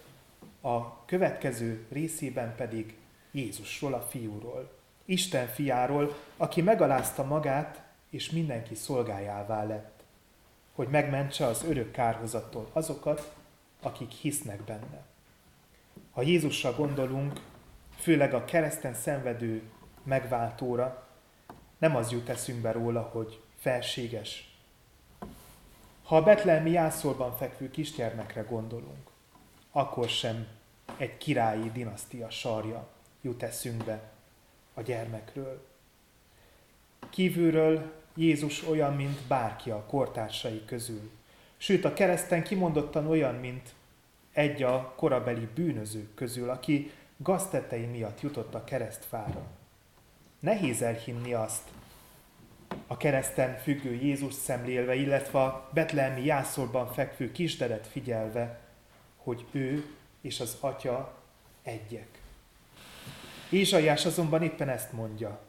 a 0.61 1.05
következő 1.05 1.85
részében 1.89 2.55
pedig 2.55 2.95
Jézusról, 3.31 3.93
a 3.93 4.01
fiúról. 4.01 4.83
Isten 5.05 5.47
fiáról, 5.47 6.15
aki 6.37 6.61
megalázta 6.61 7.23
magát, 7.23 7.83
és 8.09 8.29
mindenki 8.29 8.75
szolgájává 8.75 9.63
lett, 9.63 10.03
hogy 10.75 10.87
megmentse 10.87 11.45
az 11.45 11.63
örök 11.63 11.91
kárhozattól 11.91 12.69
azokat, 12.73 13.33
akik 13.81 14.11
hisznek 14.11 14.61
benne. 14.61 15.05
Ha 16.11 16.21
Jézusra 16.21 16.75
gondolunk, 16.75 17.39
főleg 17.99 18.33
a 18.33 18.45
kereszten 18.45 18.93
szenvedő 18.93 19.61
megváltóra, 20.03 21.07
nem 21.77 21.95
az 21.95 22.11
jut 22.11 22.29
eszünkbe 22.29 22.71
róla, 22.71 23.01
hogy 23.01 23.41
felséges. 23.59 24.57
Ha 26.03 26.15
a 26.15 26.23
betlelmi 26.23 26.71
jászolban 26.71 27.37
fekvő 27.37 27.71
kisgyermekre 27.71 28.41
gondolunk, 28.41 29.09
akkor 29.71 30.09
sem 30.09 30.47
egy 30.97 31.17
királyi 31.17 31.71
dinasztia 31.71 32.29
sarja 32.29 32.87
jut 33.21 33.43
eszünkbe 33.43 34.14
a 34.75 34.81
gyermekről. 34.81 35.65
Kívülről 37.09 37.91
Jézus 38.15 38.67
olyan, 38.67 38.95
mint 38.95 39.19
bárki 39.27 39.69
a 39.69 39.83
kortársai 39.83 40.65
közül. 40.65 41.11
Sőt, 41.57 41.85
a 41.85 41.93
kereszten 41.93 42.43
kimondottan 42.43 43.07
olyan, 43.07 43.35
mint 43.35 43.73
egy 44.33 44.63
a 44.63 44.93
korabeli 44.95 45.47
bűnözők 45.55 46.15
közül, 46.15 46.49
aki 46.49 46.91
gaztetei 47.17 47.85
miatt 47.85 48.21
jutott 48.21 48.53
a 48.53 48.63
keresztfára. 48.63 49.47
Nehéz 50.39 50.81
elhinni 50.81 51.33
azt, 51.33 51.69
a 52.87 52.97
kereszten 52.97 53.57
függő 53.57 53.93
Jézus 53.93 54.33
szemlélve, 54.33 54.95
illetve 54.95 55.41
a 55.41 55.69
betlehemi 55.73 56.25
jászolban 56.25 56.93
fekvő 56.93 57.31
kisderet 57.31 57.87
figyelve, 57.87 58.59
hogy 59.17 59.45
ő 59.51 59.85
és 60.21 60.39
az 60.39 60.57
Atya 60.59 61.17
egyek. 61.63 62.14
Ézsaiás 63.49 64.05
azonban 64.05 64.43
éppen 64.43 64.69
ezt 64.69 64.91
mondja. 64.91 65.39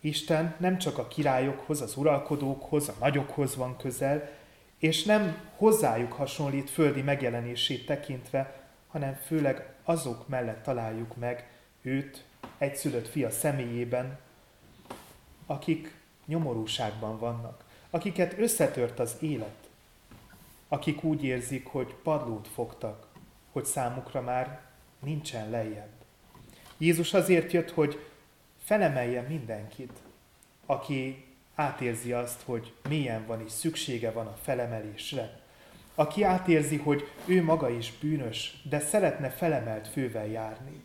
Isten 0.00 0.54
nem 0.58 0.78
csak 0.78 0.98
a 0.98 1.08
királyokhoz, 1.08 1.80
az 1.80 1.96
uralkodókhoz, 1.96 2.88
a 2.88 2.94
nagyokhoz 3.00 3.56
van 3.56 3.76
közel, 3.76 4.30
és 4.78 5.04
nem 5.04 5.36
hozzájuk 5.56 6.12
hasonlít 6.12 6.70
földi 6.70 7.02
megjelenését 7.02 7.86
tekintve, 7.86 8.62
hanem 8.88 9.14
főleg 9.14 9.74
azok 9.84 10.28
mellett 10.28 10.62
találjuk 10.62 11.16
meg 11.16 11.50
őt 11.82 12.24
egyszülött 12.58 13.08
fia 13.08 13.30
személyében, 13.30 14.18
akik 15.46 15.94
nyomorúságban 16.26 17.18
vannak, 17.18 17.64
akiket 17.90 18.38
összetört 18.38 18.98
az 18.98 19.16
élet, 19.20 19.68
akik 20.68 21.04
úgy 21.04 21.24
érzik, 21.24 21.66
hogy 21.66 21.94
padlót 22.02 22.48
fogtak, 22.48 23.06
hogy 23.52 23.64
számukra 23.64 24.20
már 24.20 24.60
nincsen 24.98 25.50
lejjebb. 25.50 26.03
Jézus 26.84 27.14
azért 27.14 27.52
jött, 27.52 27.70
hogy 27.70 27.98
felemelje 28.64 29.20
mindenkit, 29.28 29.92
aki 30.66 31.24
átérzi 31.54 32.12
azt, 32.12 32.42
hogy 32.42 32.72
milyen 32.88 33.26
van 33.26 33.40
és 33.40 33.52
szüksége 33.52 34.10
van 34.10 34.26
a 34.26 34.36
felemelésre. 34.42 35.40
Aki 35.94 36.22
átérzi, 36.22 36.76
hogy 36.76 37.08
ő 37.24 37.42
maga 37.42 37.70
is 37.70 37.92
bűnös, 38.00 38.62
de 38.68 38.80
szeretne 38.80 39.30
felemelt 39.30 39.88
fővel 39.88 40.26
járni. 40.26 40.82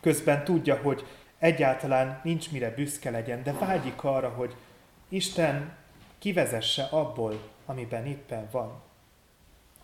Közben 0.00 0.44
tudja, 0.44 0.76
hogy 0.76 1.06
egyáltalán 1.38 2.20
nincs 2.24 2.50
mire 2.50 2.70
büszke 2.70 3.10
legyen, 3.10 3.42
de 3.42 3.52
vágyik 3.52 4.04
arra, 4.04 4.28
hogy 4.28 4.54
Isten 5.08 5.74
kivezesse 6.18 6.82
abból, 6.82 7.50
amiben 7.66 8.06
éppen 8.06 8.48
van. 8.50 8.82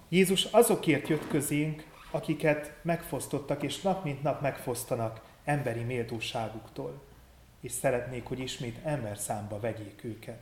Jézus 0.08 0.44
azokért 0.44 1.08
jött 1.08 1.28
közénk, 1.28 1.84
akiket 2.10 2.72
megfosztottak, 2.82 3.62
és 3.62 3.80
nap 3.80 4.04
mint 4.04 4.22
nap 4.22 4.40
megfosztanak 4.40 5.20
emberi 5.44 5.82
méltóságuktól, 5.82 7.02
és 7.60 7.72
szeretnék, 7.72 8.24
hogy 8.24 8.38
ismét 8.38 8.78
ember 8.84 9.18
számba 9.18 9.60
vegyék 9.60 10.04
őket. 10.04 10.38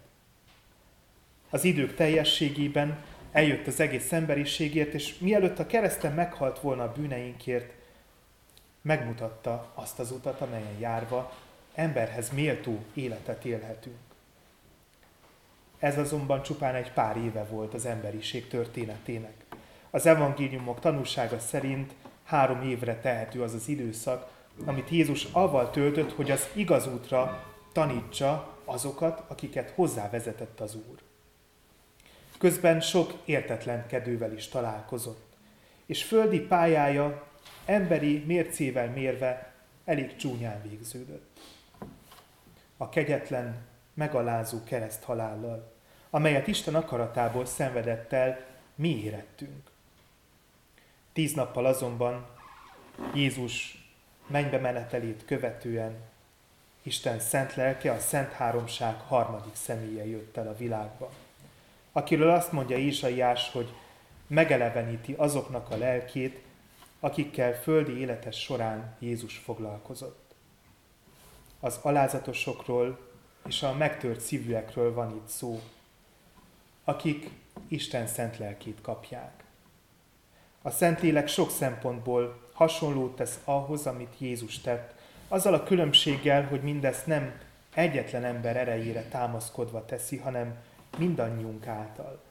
Az 1.51 1.65
idők 1.65 1.95
teljességében 1.95 3.05
eljött 3.33 3.67
az 3.67 3.81
egész 3.81 4.13
emberiségért, 4.13 4.93
és 4.93 5.19
mielőtt 5.19 5.59
a 5.59 5.67
kereszten 5.67 6.13
meghalt 6.13 6.61
volna 6.61 6.83
a 6.83 6.93
bűneinkért, 6.93 7.73
megmutatta 8.83 9.73
azt 9.75 9.99
az 9.99 10.11
utat, 10.11 10.41
amelyen 10.41 10.79
járva 10.79 11.33
emberhez 11.75 12.31
méltó 12.31 12.85
életet 12.95 13.45
élhetünk. 13.45 13.97
Ez 15.79 15.99
azonban 15.99 16.43
csupán 16.43 16.75
egy 16.75 16.93
pár 16.93 17.17
éve 17.17 17.45
volt 17.45 17.75
az 17.75 17.87
emberiség 17.87 18.49
történetének. 18.49 19.46
Az 19.91 20.07
evangéliumok 20.07 20.81
tanúsága 20.81 21.39
szerint 21.39 21.95
három 22.25 22.63
évre 22.63 22.97
tehető 23.01 23.43
az 23.43 23.55
az 23.55 23.69
időszak, 23.69 24.29
amit 24.65 24.91
Jézus 24.91 25.27
avval 25.33 25.71
töltött, 25.71 26.13
hogy 26.13 26.31
az 26.31 26.49
igaz 26.53 26.87
útra 26.87 27.45
tanítsa 27.73 28.55
azokat, 28.65 29.23
akiket 29.29 29.71
hozzávezetett 29.71 30.61
az 30.61 30.75
Úr. 30.75 30.99
Közben 32.39 32.81
sok 32.81 33.13
értetlenkedővel 33.25 34.33
is 34.33 34.49
találkozott, 34.49 35.37
és 35.87 36.05
földi 36.05 36.41
pályája 36.41 37.27
emberi 37.65 38.25
mércével 38.27 38.91
mérve 38.91 39.53
elég 39.85 40.17
csúnyán 40.17 40.63
végződött. 40.63 41.41
A 42.77 42.89
kegyetlen, 42.89 43.67
megalázó 43.95 44.65
kereszt 44.65 45.03
halállal, 45.03 45.73
amelyet 46.11 46.47
Isten 46.47 46.75
akaratából 46.75 47.47
szenvedett 47.47 48.13
el, 48.13 48.39
mi 48.75 49.03
érettünk. 49.03 49.71
Tíz 51.17 51.33
nappal 51.33 51.67
azonban 51.67 52.27
Jézus 53.15 53.85
mennybe 54.27 54.59
menetelét 54.59 55.25
követően 55.25 55.97
Isten 56.83 57.21
szent 57.21 57.55
lelke, 57.55 57.93
a 57.93 57.99
Szent 57.99 58.33
Háromság 58.33 59.01
harmadik 59.01 59.55
személye 59.55 60.07
jött 60.07 60.37
el 60.37 60.49
a 60.49 60.57
világba. 60.57 61.11
Akiről 61.93 62.31
azt 62.31 62.53
mondja 62.53 62.77
Ézsaiás, 62.77 63.51
hogy 63.53 63.73
megeleveníti 64.27 65.13
azoknak 65.13 65.71
a 65.71 65.77
lelkét, 65.77 66.43
akikkel 67.01 67.55
földi 67.55 67.99
életes 67.99 68.41
során 68.41 68.97
Jézus 68.99 69.37
foglalkozott. 69.37 70.35
Az 71.61 71.79
alázatosokról 71.83 72.99
és 73.47 73.63
a 73.63 73.73
megtört 73.73 74.21
szívűekről 74.21 74.95
van 74.95 75.11
itt 75.11 75.29
szó, 75.29 75.61
akik 76.85 77.31
Isten 77.69 78.07
szent 78.07 78.39
lelkét 78.39 78.81
kapják. 78.81 79.45
A 80.67 80.71
Szentlélek 80.71 81.29
sok 81.29 81.51
szempontból 81.51 82.41
hasonlót 82.53 83.17
tesz 83.17 83.41
ahhoz, 83.45 83.87
amit 83.87 84.15
Jézus 84.19 84.61
tett, 84.61 84.95
azzal 85.29 85.55
a 85.55 85.63
különbséggel, 85.63 86.47
hogy 86.47 86.63
mindezt 86.63 87.07
nem 87.07 87.41
egyetlen 87.75 88.25
ember 88.25 88.57
erejére 88.57 89.03
támaszkodva 89.03 89.85
teszi, 89.85 90.17
hanem 90.17 90.57
mindannyiunk 90.99 91.67
által, 91.67 92.23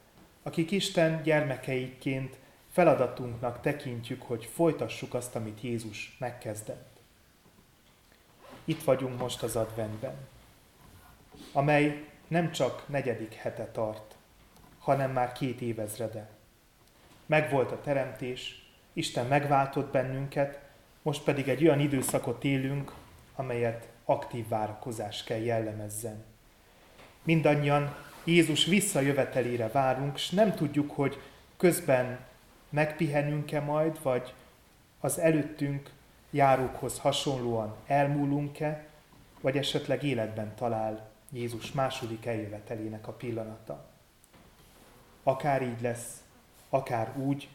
akik 0.42 0.70
Isten 0.70 1.22
gyermekeiként 1.22 2.36
feladatunknak 2.72 3.60
tekintjük, 3.60 4.22
hogy 4.22 4.44
folytassuk 4.44 5.14
azt, 5.14 5.36
amit 5.36 5.60
Jézus 5.60 6.16
megkezdett. 6.18 6.96
Itt 8.64 8.82
vagyunk 8.82 9.18
most 9.18 9.42
az 9.42 9.56
adventben, 9.56 10.16
amely 11.52 12.04
nem 12.28 12.52
csak 12.52 12.88
negyedik 12.88 13.32
hete 13.32 13.66
tart, 13.66 14.14
hanem 14.78 15.12
már 15.12 15.32
két 15.32 15.60
évezrede. 15.60 16.35
Megvolt 17.26 17.70
a 17.70 17.80
teremtés, 17.80 18.66
Isten 18.92 19.26
megváltott 19.26 19.92
bennünket, 19.92 20.60
most 21.02 21.22
pedig 21.22 21.48
egy 21.48 21.62
olyan 21.64 21.80
időszakot 21.80 22.44
élünk, 22.44 22.92
amelyet 23.34 23.88
aktív 24.04 24.48
várakozás 24.48 25.24
kell 25.24 25.40
jellemezzen. 25.40 26.24
Mindannyian 27.22 27.94
Jézus 28.24 28.64
visszajövetelére 28.64 29.68
várunk, 29.68 30.16
és 30.16 30.30
nem 30.30 30.54
tudjuk, 30.54 30.90
hogy 30.90 31.20
közben 31.56 32.18
megpihenünk-e 32.70 33.60
majd, 33.60 34.02
vagy 34.02 34.34
az 35.00 35.18
előttünk 35.18 35.90
járókhoz 36.30 36.98
hasonlóan 36.98 37.74
elmúlunk-e, 37.86 38.86
vagy 39.40 39.56
esetleg 39.56 40.02
életben 40.02 40.54
talál 40.54 41.10
Jézus 41.32 41.72
második 41.72 42.26
eljövetelének 42.26 43.08
a 43.08 43.12
pillanata. 43.12 43.84
Akár 45.22 45.62
így 45.62 45.80
lesz, 45.80 46.20
akár 46.76 47.16
úgy, 47.16 47.48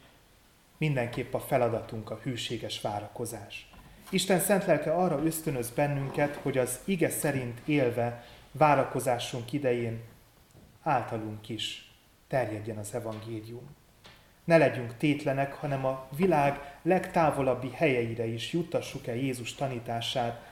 mindenképp 0.78 1.34
a 1.34 1.40
feladatunk 1.40 2.10
a 2.10 2.18
hűséges 2.22 2.80
várakozás. 2.80 3.70
Isten 4.10 4.40
szent 4.40 4.64
lelke 4.64 4.92
arra 4.92 5.24
ösztönöz 5.24 5.70
bennünket, 5.70 6.34
hogy 6.34 6.58
az 6.58 6.80
ige 6.84 7.10
szerint 7.10 7.60
élve 7.64 8.24
várakozásunk 8.52 9.52
idején 9.52 10.00
általunk 10.82 11.48
is 11.48 11.90
terjedjen 12.28 12.78
az 12.78 12.94
evangélium. 12.94 13.66
Ne 14.44 14.56
legyünk 14.56 14.96
tétlenek, 14.96 15.52
hanem 15.52 15.84
a 15.84 16.08
világ 16.16 16.78
legtávolabbi 16.82 17.70
helyeire 17.74 18.26
is 18.26 18.52
juttassuk 18.52 19.06
el 19.06 19.16
Jézus 19.16 19.54
tanítását, 19.54 20.50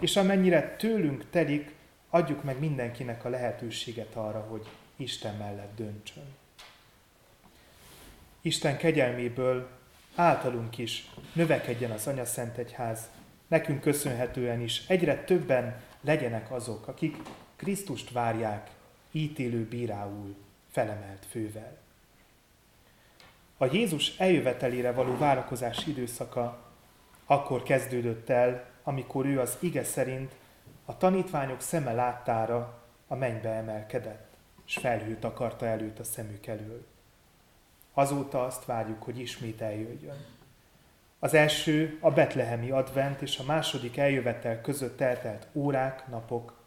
és 0.00 0.16
amennyire 0.16 0.76
tőlünk 0.76 1.30
telik, 1.30 1.74
adjuk 2.10 2.42
meg 2.42 2.58
mindenkinek 2.58 3.24
a 3.24 3.28
lehetőséget 3.28 4.14
arra, 4.14 4.40
hogy 4.40 4.66
Isten 4.96 5.36
mellett 5.36 5.76
döntsön. 5.76 6.39
Isten 8.40 8.76
kegyelméből 8.76 9.68
általunk 10.14 10.78
is 10.78 11.10
növekedjen 11.32 11.90
az 11.90 12.06
Anya 12.06 12.24
Szent 12.24 12.56
Egyház, 12.56 13.08
nekünk 13.48 13.80
köszönhetően 13.80 14.60
is 14.60 14.84
egyre 14.86 15.24
többen 15.24 15.80
legyenek 16.00 16.50
azok, 16.50 16.88
akik 16.88 17.16
Krisztust 17.56 18.10
várják 18.10 18.70
ítélő 19.10 19.64
bírául 19.64 20.36
felemelt 20.70 21.26
fővel. 21.30 21.76
A 23.56 23.64
Jézus 23.64 24.18
eljövetelére 24.18 24.92
való 24.92 25.16
várakozás 25.16 25.86
időszaka 25.86 26.58
akkor 27.24 27.62
kezdődött 27.62 28.28
el, 28.28 28.64
amikor 28.82 29.26
ő 29.26 29.40
az 29.40 29.56
ige 29.60 29.84
szerint 29.84 30.34
a 30.84 30.96
tanítványok 30.96 31.60
szeme 31.60 31.92
láttára 31.92 32.82
a 33.06 33.14
mennybe 33.14 33.48
emelkedett, 33.48 34.36
és 34.66 34.76
felhőt 34.76 35.24
akarta 35.24 35.66
előtt 35.66 35.98
a 35.98 36.04
szemük 36.04 36.46
elől. 36.46 36.86
Azóta 37.92 38.44
azt 38.44 38.64
várjuk, 38.64 39.02
hogy 39.02 39.18
ismét 39.18 39.60
eljöjjön. 39.60 40.26
Az 41.18 41.34
első 41.34 41.98
a 42.00 42.10
betlehemi 42.10 42.70
advent 42.70 43.20
és 43.20 43.38
a 43.38 43.44
második 43.44 43.96
eljövetel 43.96 44.60
között 44.60 45.00
eltelt 45.00 45.46
órák, 45.52 46.08
napok 46.08 46.58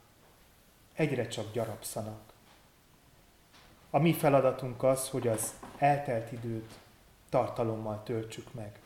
egyre 0.94 1.28
csak 1.28 1.52
gyarapszanak. 1.52 2.22
A 3.90 4.00
mi 4.00 4.14
feladatunk 4.14 4.84
az, 4.84 5.10
hogy 5.10 5.28
az 5.28 5.54
eltelt 5.78 6.32
időt 6.32 6.74
tartalommal 7.30 8.02
töltsük 8.04 8.54
meg. 8.54 8.80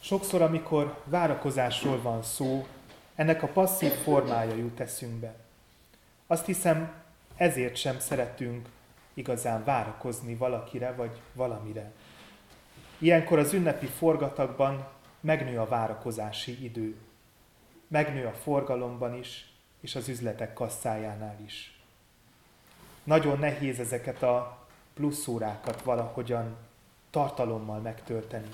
Sokszor, 0.00 0.42
amikor 0.42 1.02
várakozásról 1.04 2.02
van 2.02 2.22
szó, 2.22 2.66
ennek 3.14 3.42
a 3.42 3.46
passzív 3.46 3.92
formája 3.92 4.54
jut 4.54 4.80
eszünkbe. 4.80 5.34
Azt 6.26 6.46
hiszem, 6.46 6.92
ezért 7.36 7.76
sem 7.76 7.98
szeretünk 7.98 8.68
igazán 9.14 9.64
várakozni 9.64 10.34
valakire 10.34 10.92
vagy 10.92 11.20
valamire. 11.32 11.92
Ilyenkor 12.98 13.38
az 13.38 13.52
ünnepi 13.52 13.86
forgatagban 13.86 14.88
megnő 15.20 15.58
a 15.58 15.68
várakozási 15.68 16.64
idő. 16.64 16.96
Megnő 17.88 18.26
a 18.26 18.32
forgalomban 18.32 19.18
is, 19.18 19.52
és 19.80 19.94
az 19.94 20.08
üzletek 20.08 20.52
kasszájánál 20.52 21.36
is. 21.44 21.80
Nagyon 23.04 23.38
nehéz 23.38 23.78
ezeket 23.78 24.22
a 24.22 24.58
plusz 24.94 25.26
órákat 25.26 25.82
valahogyan 25.82 26.56
tartalommal 27.10 27.78
megtölteni. 27.78 28.48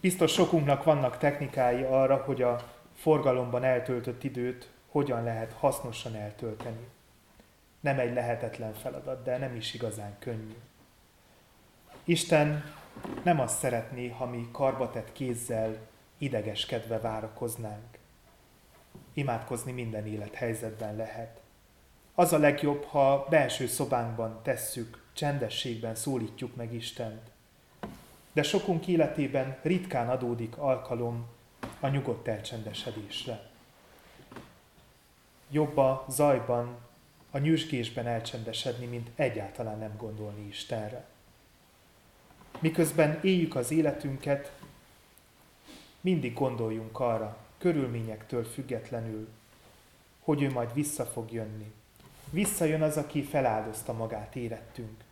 Biztos 0.00 0.32
sokunknak 0.32 0.84
vannak 0.84 1.18
technikái 1.18 1.82
arra, 1.82 2.16
hogy 2.16 2.42
a 2.42 2.70
forgalomban 2.94 3.64
eltöltött 3.64 4.24
időt 4.24 4.70
hogyan 4.90 5.22
lehet 5.22 5.52
hasznosan 5.52 6.14
eltölteni. 6.14 6.86
Nem 7.82 7.98
egy 7.98 8.14
lehetetlen 8.14 8.74
feladat, 8.74 9.22
de 9.22 9.38
nem 9.38 9.56
is 9.56 9.74
igazán 9.74 10.16
könnyű. 10.18 10.56
Isten 12.04 12.64
nem 13.22 13.40
azt 13.40 13.58
szeretné, 13.58 14.08
ha 14.08 14.26
mi 14.26 14.48
karbatett 14.52 15.12
kézzel 15.12 15.76
idegeskedve 16.18 16.98
várakoznánk. 16.98 17.98
Imádkozni 19.14 19.72
minden 19.72 20.06
élethelyzetben 20.06 20.96
lehet. 20.96 21.40
Az 22.14 22.32
a 22.32 22.38
legjobb, 22.38 22.84
ha 22.84 23.26
belső 23.30 23.66
szobánkban 23.66 24.40
tesszük, 24.42 25.02
csendességben 25.12 25.94
szólítjuk 25.94 26.56
meg 26.56 26.72
Istent. 26.72 27.30
De 28.32 28.42
sokunk 28.42 28.86
életében 28.86 29.58
ritkán 29.62 30.08
adódik 30.08 30.56
alkalom 30.56 31.26
a 31.80 31.88
nyugodt 31.88 32.28
elcsendesedésre. 32.28 33.50
Jobb 35.50 35.76
a 35.76 36.04
zajban, 36.08 36.76
a 37.34 37.38
nyüzsgésben 37.38 38.06
elcsendesedni, 38.06 38.86
mint 38.86 39.10
egyáltalán 39.14 39.78
nem 39.78 39.96
gondolni 39.96 40.46
Istenre. 40.48 41.04
Miközben 42.58 43.18
éljük 43.22 43.54
az 43.54 43.70
életünket, 43.70 44.52
mindig 46.00 46.34
gondoljunk 46.34 47.00
arra, 47.00 47.36
körülményektől 47.58 48.44
függetlenül, 48.44 49.28
hogy 50.20 50.42
ő 50.42 50.50
majd 50.50 50.74
vissza 50.74 51.04
fog 51.04 51.32
jönni, 51.32 51.72
Visszajön 52.32 52.82
az, 52.82 52.96
aki 52.96 53.22
feláldozta 53.22 53.92
magát 53.92 54.36
érettünk. 54.36 55.04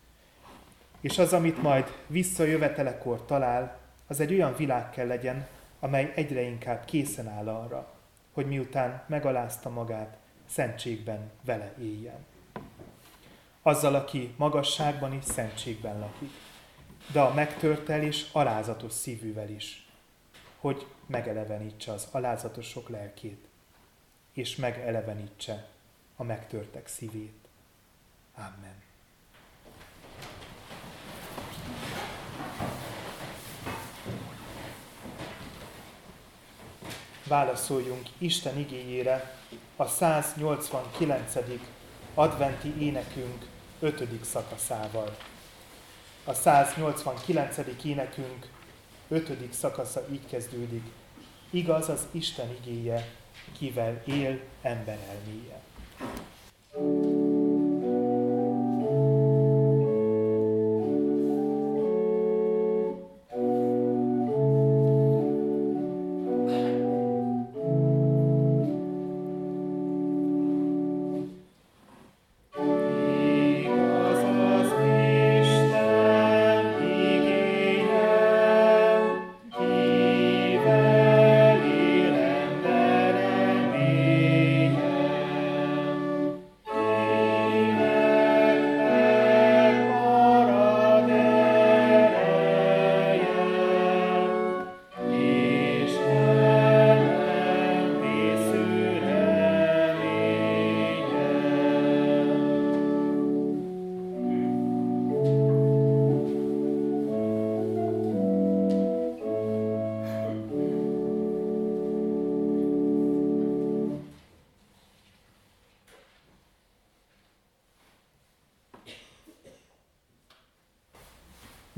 És 1.01 1.19
az, 1.19 1.33
amit 1.33 1.63
majd 1.63 1.97
visszajövetelekor 2.07 3.25
talál, 3.25 3.79
az 4.07 4.21
egy 4.21 4.33
olyan 4.33 4.57
világ 4.57 4.91
kell 4.91 5.07
legyen, 5.07 5.47
amely 5.81 6.13
egyre 6.15 6.41
inkább 6.41 6.85
készen 6.85 7.29
áll 7.29 7.49
arra, 7.49 7.93
hogy 8.33 8.47
miután 8.47 9.03
megalázta 9.07 9.71
magát, 9.71 10.17
szentségben 10.51 11.31
vele 11.45 11.75
éljen. 11.81 12.27
Azzal, 13.63 13.95
aki 13.95 14.35
magasságban 14.37 15.13
is 15.13 15.25
szentségben 15.25 15.99
lakik, 15.99 16.31
de 17.13 17.21
a 17.21 17.35
megtörtel 17.35 18.03
és 18.03 18.29
alázatos 18.33 18.93
szívűvel 18.93 19.49
is, 19.49 19.89
hogy 20.59 20.87
megelevenítse 21.07 21.93
az 21.93 22.09
alázatosok 22.11 22.89
lelkét, 22.89 23.47
és 24.33 24.57
megelevenítse 24.57 25.69
a 26.17 26.23
megtörtek 26.23 26.87
szívét. 26.87 27.49
Amen. 28.35 28.83
Válaszoljunk 37.27 38.09
Isten 38.19 38.59
igényére 38.59 39.40
a 39.81 39.87
189. 39.87 41.37
adventi 42.15 42.75
énekünk 42.79 43.47
5. 43.79 44.25
szakaszával. 44.25 45.17
A 46.25 46.35
189. 46.35 47.57
énekünk 47.85 48.49
5. 49.09 49.53
szakasza 49.53 50.07
így 50.13 50.27
kezdődik. 50.27 50.85
Igaz 51.51 51.89
az 51.89 52.07
Isten 52.11 52.51
igéje, 52.51 53.09
kivel 53.59 54.03
él 54.07 54.41
ember 54.63 54.99
elméje. 55.09 55.61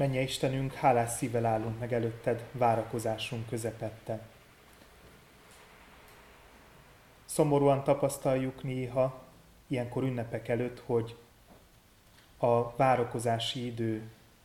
Menje 0.03 0.21
Istenünk, 0.21 0.73
hálás 0.73 1.11
szívvel 1.11 1.47
állunk 1.47 1.79
meg 1.79 1.93
előtted 1.93 2.45
várakozásunk 2.53 3.49
közepette. 3.49 4.21
Szomorúan 7.25 7.85
tapasztaljuk 7.85 8.63
néha, 8.63 9.23
ilyenkor 9.67 10.03
ünnepek 10.03 10.49
előtt, 10.49 10.83
hogy 10.87 11.17
a 12.39 12.77
várakozási 12.77 13.67
idő 13.67 14.03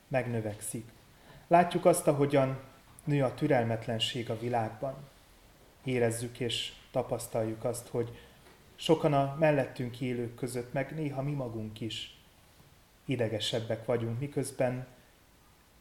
megnövekszik. 0.07 0.89
Látjuk 1.47 1.85
azt, 1.85 2.07
ahogyan 2.07 2.59
nő 3.03 3.23
a 3.23 3.33
türelmetlenség 3.33 4.29
a 4.29 4.39
világban. 4.39 4.95
Érezzük 5.83 6.39
és 6.39 6.73
tapasztaljuk 6.91 7.63
azt, 7.63 7.87
hogy 7.87 8.17
sokan 8.75 9.13
a 9.13 9.35
mellettünk 9.39 10.01
élők 10.01 10.35
között, 10.35 10.73
meg 10.73 10.95
néha 10.95 11.21
mi 11.21 11.31
magunk 11.31 11.81
is 11.81 12.17
idegesebbek 13.05 13.85
vagyunk, 13.85 14.19
miközben 14.19 14.95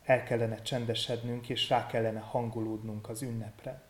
el 0.07 0.23
kellene 0.23 0.63
csendesednünk, 0.63 1.49
és 1.49 1.69
rá 1.69 1.87
kellene 1.87 2.21
hangolódnunk 2.21 3.09
az 3.09 3.23
ünnepre. 3.23 3.83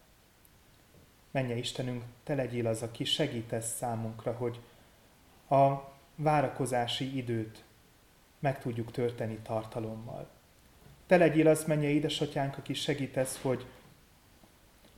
Menje 1.30 1.56
Istenünk, 1.56 2.02
te 2.24 2.34
legyél 2.34 2.66
az, 2.66 2.82
aki 2.82 3.04
segítesz 3.04 3.76
számunkra, 3.76 4.32
hogy 4.32 4.60
a 5.48 5.74
várakozási 6.14 7.16
időt 7.16 7.64
meg 8.38 8.60
tudjuk 8.60 8.90
törteni 8.90 9.38
tartalommal. 9.42 10.28
Te 11.06 11.16
legyél 11.16 11.48
az, 11.48 11.64
menje 11.64 11.88
édesatyánk, 11.88 12.56
aki 12.56 12.74
segítesz, 12.74 13.40
hogy 13.42 13.66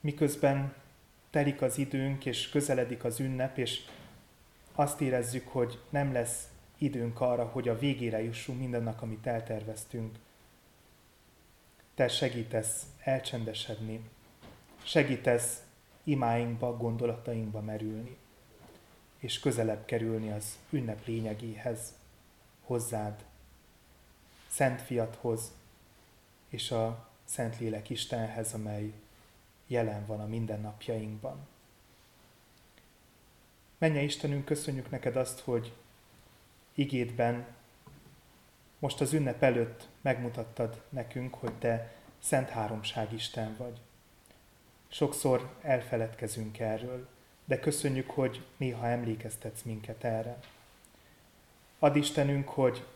miközben 0.00 0.74
telik 1.30 1.62
az 1.62 1.78
időnk, 1.78 2.26
és 2.26 2.48
közeledik 2.48 3.04
az 3.04 3.20
ünnep, 3.20 3.58
és 3.58 3.80
azt 4.74 5.00
érezzük, 5.00 5.48
hogy 5.48 5.78
nem 5.88 6.12
lesz 6.12 6.48
időnk 6.78 7.20
arra, 7.20 7.44
hogy 7.44 7.68
a 7.68 7.78
végére 7.78 8.22
jussunk 8.22 8.58
mindennek, 8.58 9.02
amit 9.02 9.26
elterveztünk, 9.26 10.18
te 11.98 12.08
segítesz 12.08 12.82
elcsendesedni, 13.02 14.00
segítesz 14.82 15.62
imáinkba, 16.04 16.76
gondolatainkba 16.76 17.60
merülni, 17.60 18.16
és 19.18 19.40
közelebb 19.40 19.84
kerülni 19.84 20.30
az 20.30 20.58
ünnep 20.70 21.06
lényegéhez, 21.06 21.94
hozzád, 22.64 23.24
Szent 24.48 24.82
Fiathoz, 24.82 25.52
és 26.48 26.70
a 26.70 27.08
Szentlélek 27.24 27.90
Istenhez, 27.90 28.54
amely 28.54 28.92
jelen 29.66 30.06
van 30.06 30.20
a 30.20 30.26
mindennapjainkban. 30.26 31.46
Menje 33.78 34.02
Istenünk, 34.02 34.44
köszönjük 34.44 34.90
neked 34.90 35.16
azt, 35.16 35.40
hogy 35.40 35.72
igédben 36.74 37.57
most 38.78 39.00
az 39.00 39.12
ünnep 39.12 39.42
előtt 39.42 39.88
megmutattad 40.00 40.82
nekünk, 40.88 41.34
hogy 41.34 41.52
te 41.52 41.92
Szent 42.18 42.48
Háromság 42.48 43.12
Isten 43.12 43.54
vagy. 43.58 43.80
Sokszor 44.88 45.54
elfeledkezünk 45.62 46.58
erről, 46.58 47.08
de 47.44 47.58
köszönjük, 47.58 48.10
hogy 48.10 48.46
néha 48.56 48.86
emlékeztetsz 48.86 49.62
minket 49.62 50.04
erre. 50.04 50.38
Ad 51.78 51.96
Istenünk, 51.96 52.48
hogy 52.48 52.86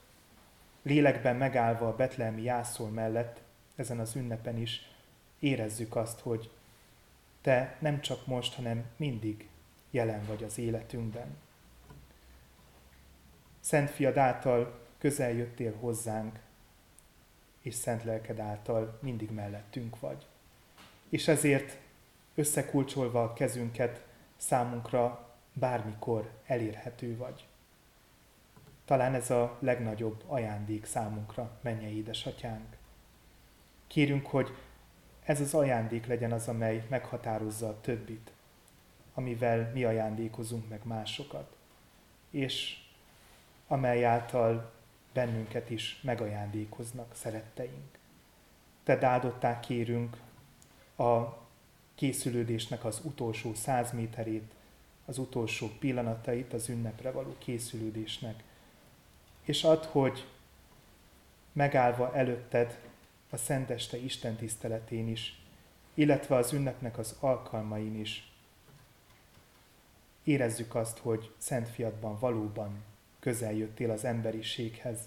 lélekben 0.83 1.37
megállva 1.37 1.89
a 1.89 1.97
betlehemi 1.97 2.43
jászol 2.43 2.89
mellett, 2.89 3.41
ezen 3.77 4.01
az 4.01 4.17
ünnepen 4.17 4.59
is 4.59 4.91
érezzük 5.39 5.97
azt, 5.97 6.21
hogy 6.21 6.51
te 7.41 7.77
nem 7.79 8.01
csak 8.01 8.27
most, 8.27 8.55
hanem 8.55 8.85
mindig 8.97 9.49
jelen 9.91 10.25
vagy 10.25 10.45
az 10.45 10.59
életünkben. 10.59 11.37
Szent 13.61 13.91
Fiad 13.91 14.17
által 14.17 14.82
közel 15.03 15.33
jöttél 15.33 15.75
hozzánk, 15.81 16.39
és 17.61 17.75
szent 17.75 18.05
lelked 18.05 18.39
által 18.39 18.99
mindig 19.01 19.31
mellettünk 19.31 20.01
vagy. 20.01 20.27
És 21.09 21.29
ezért 21.29 21.79
összekulcsolva 22.35 23.23
a 23.23 23.33
kezünket 23.33 24.05
számunkra 24.37 25.35
bármikor 25.53 26.31
elérhető 26.47 27.17
vagy. 27.17 27.47
Talán 28.85 29.15
ez 29.15 29.31
a 29.31 29.57
legnagyobb 29.61 30.23
ajándék 30.27 30.85
számunkra, 30.85 31.59
mennyei 31.61 31.97
édesatyánk. 31.97 32.77
Kérünk, 33.87 34.27
hogy 34.27 34.57
ez 35.25 35.41
az 35.41 35.55
ajándék 35.55 36.07
legyen 36.07 36.33
az, 36.33 36.49
amely 36.49 36.87
meghatározza 36.89 37.69
a 37.69 37.81
többit, 37.81 38.33
amivel 39.15 39.71
mi 39.75 39.85
ajándékozunk 39.85 40.69
meg 40.69 40.81
másokat, 40.85 41.57
és 42.31 42.81
amely 43.67 44.05
által 44.05 44.81
bennünket 45.13 45.71
is 45.71 46.01
megajándékoznak 46.03 47.15
szeretteink. 47.15 47.99
Te 48.83 49.07
áldották 49.07 49.61
kérünk 49.61 50.17
a 50.97 51.41
készülődésnek 51.95 52.85
az 52.85 53.01
utolsó 53.05 53.55
száz 53.55 53.93
méterét, 53.93 54.53
az 55.05 55.19
utolsó 55.19 55.71
pillanatait 55.79 56.53
az 56.53 56.69
ünnepre 56.69 57.11
való 57.11 57.35
készülődésnek, 57.39 58.43
és 59.43 59.65
add, 59.65 59.85
hogy 59.85 60.27
megállva 61.53 62.15
előtted 62.15 62.79
a 63.31 63.37
Szenteste 63.37 63.97
Isten 63.97 64.37
tiszteletén 64.37 65.09
is, 65.09 65.41
illetve 65.95 66.37
az 66.37 66.53
ünnepnek 66.53 66.99
az 66.99 67.17
alkalmain 67.21 68.01
is, 68.01 68.33
érezzük 70.25 70.75
azt, 70.75 70.99
hogy 70.99 71.31
Szent 71.39 71.69
Fiatban 71.69 72.19
valóban 72.19 72.85
közel 73.23 73.53
jöttél 73.53 73.91
az 73.91 74.05
emberiséghez, 74.05 74.99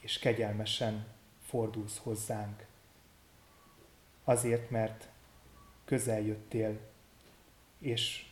és 0.00 0.18
kegyelmesen 0.18 1.06
fordulsz 1.44 1.98
hozzánk. 1.98 2.66
Azért, 4.24 4.70
mert 4.70 5.08
közel 5.84 6.20
jöttél, 6.20 6.78
és 7.78 8.26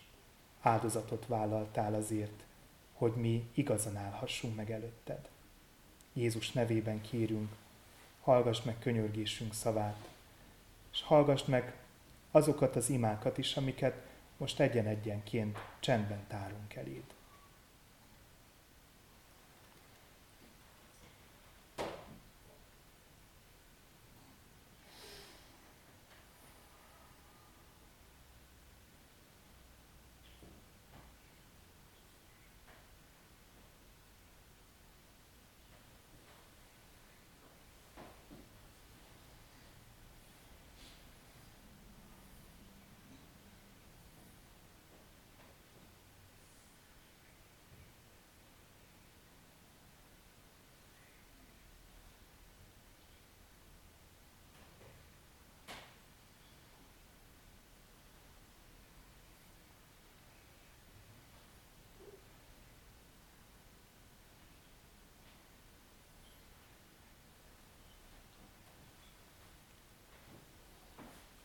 áldozatot 0.60 1.26
vállaltál 1.26 1.94
azért, 1.94 2.44
hogy 2.92 3.12
mi 3.12 3.50
igazan 3.52 3.96
állhassunk 3.96 4.56
meg 4.56 4.70
előtted. 4.70 5.28
Jézus 6.12 6.52
nevében 6.52 7.00
kérünk, 7.00 7.52
hallgass 8.20 8.62
meg 8.62 8.78
könyörgésünk 8.78 9.54
szavát, 9.54 10.08
és 10.92 11.02
hallgass 11.02 11.44
meg 11.44 11.74
azokat 12.30 12.76
az 12.76 12.90
imákat 12.90 13.38
is, 13.38 13.56
amiket 13.56 14.06
most 14.36 14.60
egyen-egyenként 14.60 15.58
csendben 15.80 16.26
tárunk 16.26 16.74
eléd. 16.74 17.04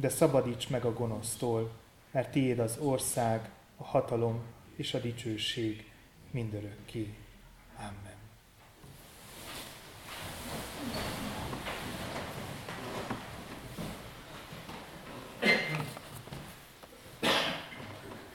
de 0.00 0.08
szabadíts 0.08 0.68
meg 0.68 0.84
a 0.84 0.92
gonosztól, 0.92 1.70
mert 2.10 2.30
tiéd 2.30 2.58
az 2.58 2.78
ország, 2.78 3.50
a 3.76 3.84
hatalom 3.84 4.42
és 4.76 4.94
a 4.94 4.98
dicsőség 4.98 5.90
mindörökké. 6.30 7.14
Amen. 7.76 8.18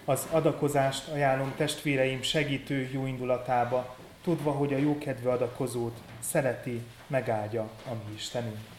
Az 0.05 0.27
adakozást 0.31 1.07
ajánlom 1.07 1.53
testvéreim 1.55 2.21
segítő 2.21 2.89
jó 2.93 3.05
indulatába, 3.05 3.95
tudva, 4.21 4.51
hogy 4.51 4.73
a 4.73 4.77
jókedvű 4.77 5.27
adakozót 5.27 5.97
szereti, 6.19 6.81
megáldja 7.07 7.61
a 7.61 7.93
mi 8.07 8.13
Istenünk 8.13 8.74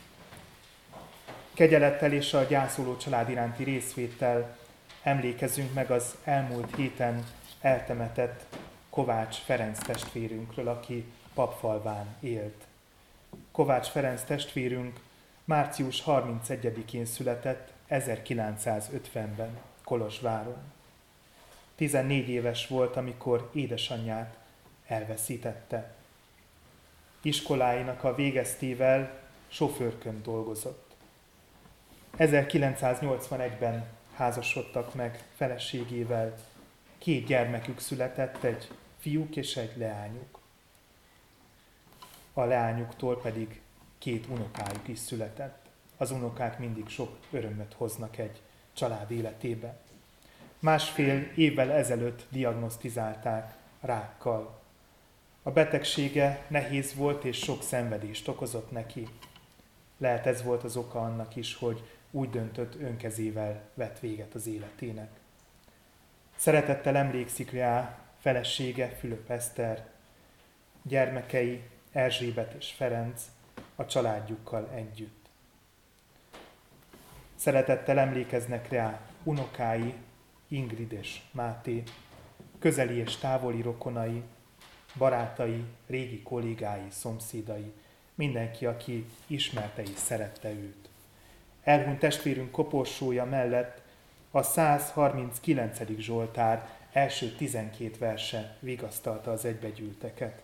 kegyelettel 1.56 2.12
és 2.12 2.34
a 2.34 2.42
gyászoló 2.42 2.96
család 2.96 3.28
iránti 3.28 3.64
részvéttel 3.64 4.56
emlékezünk 5.02 5.74
meg 5.74 5.90
az 5.90 6.16
elmúlt 6.24 6.76
héten 6.76 7.24
eltemetett 7.60 8.56
Kovács 8.90 9.36
Ferenc 9.36 9.78
testvérünkről, 9.78 10.68
aki 10.68 11.04
papfalván 11.34 12.16
élt. 12.20 12.64
Kovács 13.52 13.88
Ferenc 13.88 14.22
testvérünk 14.22 15.00
március 15.44 16.02
31-én 16.06 17.04
született 17.04 17.72
1950-ben 17.90 19.58
Kolozsváron. 19.84 20.58
14 21.74 22.28
éves 22.28 22.66
volt, 22.66 22.96
amikor 22.96 23.50
édesanyját 23.52 24.36
elveszítette. 24.86 25.94
Iskoláinak 27.22 28.04
a 28.04 28.14
végeztével 28.14 29.20
sofőrkön 29.48 30.22
dolgozott. 30.22 30.85
1981-ben 32.18 33.84
házasodtak 34.14 34.94
meg 34.94 35.24
feleségével, 35.34 36.34
két 36.98 37.26
gyermekük 37.26 37.78
született, 37.78 38.42
egy 38.42 38.70
fiúk 38.98 39.36
és 39.36 39.56
egy 39.56 39.72
leányuk. 39.76 40.38
A 42.32 42.44
leányuktól 42.44 43.20
pedig 43.20 43.60
két 43.98 44.26
unokájuk 44.26 44.88
is 44.88 44.98
született. 44.98 45.64
Az 45.96 46.10
unokák 46.10 46.58
mindig 46.58 46.88
sok 46.88 47.18
örömöt 47.30 47.74
hoznak 47.76 48.18
egy 48.18 48.40
család 48.72 49.10
életébe. 49.10 49.76
Másfél 50.58 51.30
évvel 51.34 51.70
ezelőtt 51.70 52.26
diagnosztizálták 52.30 53.54
rákkal. 53.80 54.60
A 55.42 55.50
betegsége 55.50 56.44
nehéz 56.48 56.94
volt 56.94 57.24
és 57.24 57.38
sok 57.38 57.62
szenvedést 57.62 58.28
okozott 58.28 58.70
neki. 58.70 59.08
Lehet 59.98 60.26
ez 60.26 60.42
volt 60.42 60.64
az 60.64 60.76
oka 60.76 61.00
annak 61.00 61.36
is, 61.36 61.54
hogy 61.54 61.82
úgy 62.10 62.30
döntött, 62.30 62.74
önkezével 62.74 63.68
vett 63.74 63.98
véget 63.98 64.34
az 64.34 64.46
életének. 64.46 65.10
Szeretettel 66.36 66.96
emlékszik 66.96 67.50
rá 67.50 67.98
felesége 68.18 68.88
Fülöp 68.88 69.30
Eszter, 69.30 69.86
gyermekei 70.82 71.62
Erzsébet 71.92 72.54
és 72.58 72.72
Ferenc 72.72 73.22
a 73.76 73.86
családjukkal 73.86 74.70
együtt. 74.74 75.28
Szeretettel 77.34 77.98
emlékeznek 77.98 78.68
rá 78.68 79.00
unokái 79.22 79.94
Ingrid 80.48 80.92
és 80.92 81.20
Máté, 81.30 81.82
közeli 82.58 82.94
és 82.94 83.16
távoli 83.16 83.62
rokonai, 83.62 84.22
barátai, 84.94 85.64
régi 85.86 86.22
kollégái, 86.22 86.86
szomszédai, 86.90 87.72
mindenki, 88.14 88.66
aki 88.66 89.06
ismerte 89.26 89.82
és 89.82 89.96
szerette 89.96 90.50
őt 90.50 90.85
elhunyt 91.66 91.98
testvérünk 91.98 92.50
koporsója 92.50 93.24
mellett 93.24 93.82
a 94.30 94.42
139. 94.42 95.78
Zsoltár 95.98 96.68
első 96.92 97.28
12 97.28 97.96
verse 97.98 98.56
vigasztalta 98.60 99.30
az 99.30 99.44
egybegyűlteket. 99.44 100.42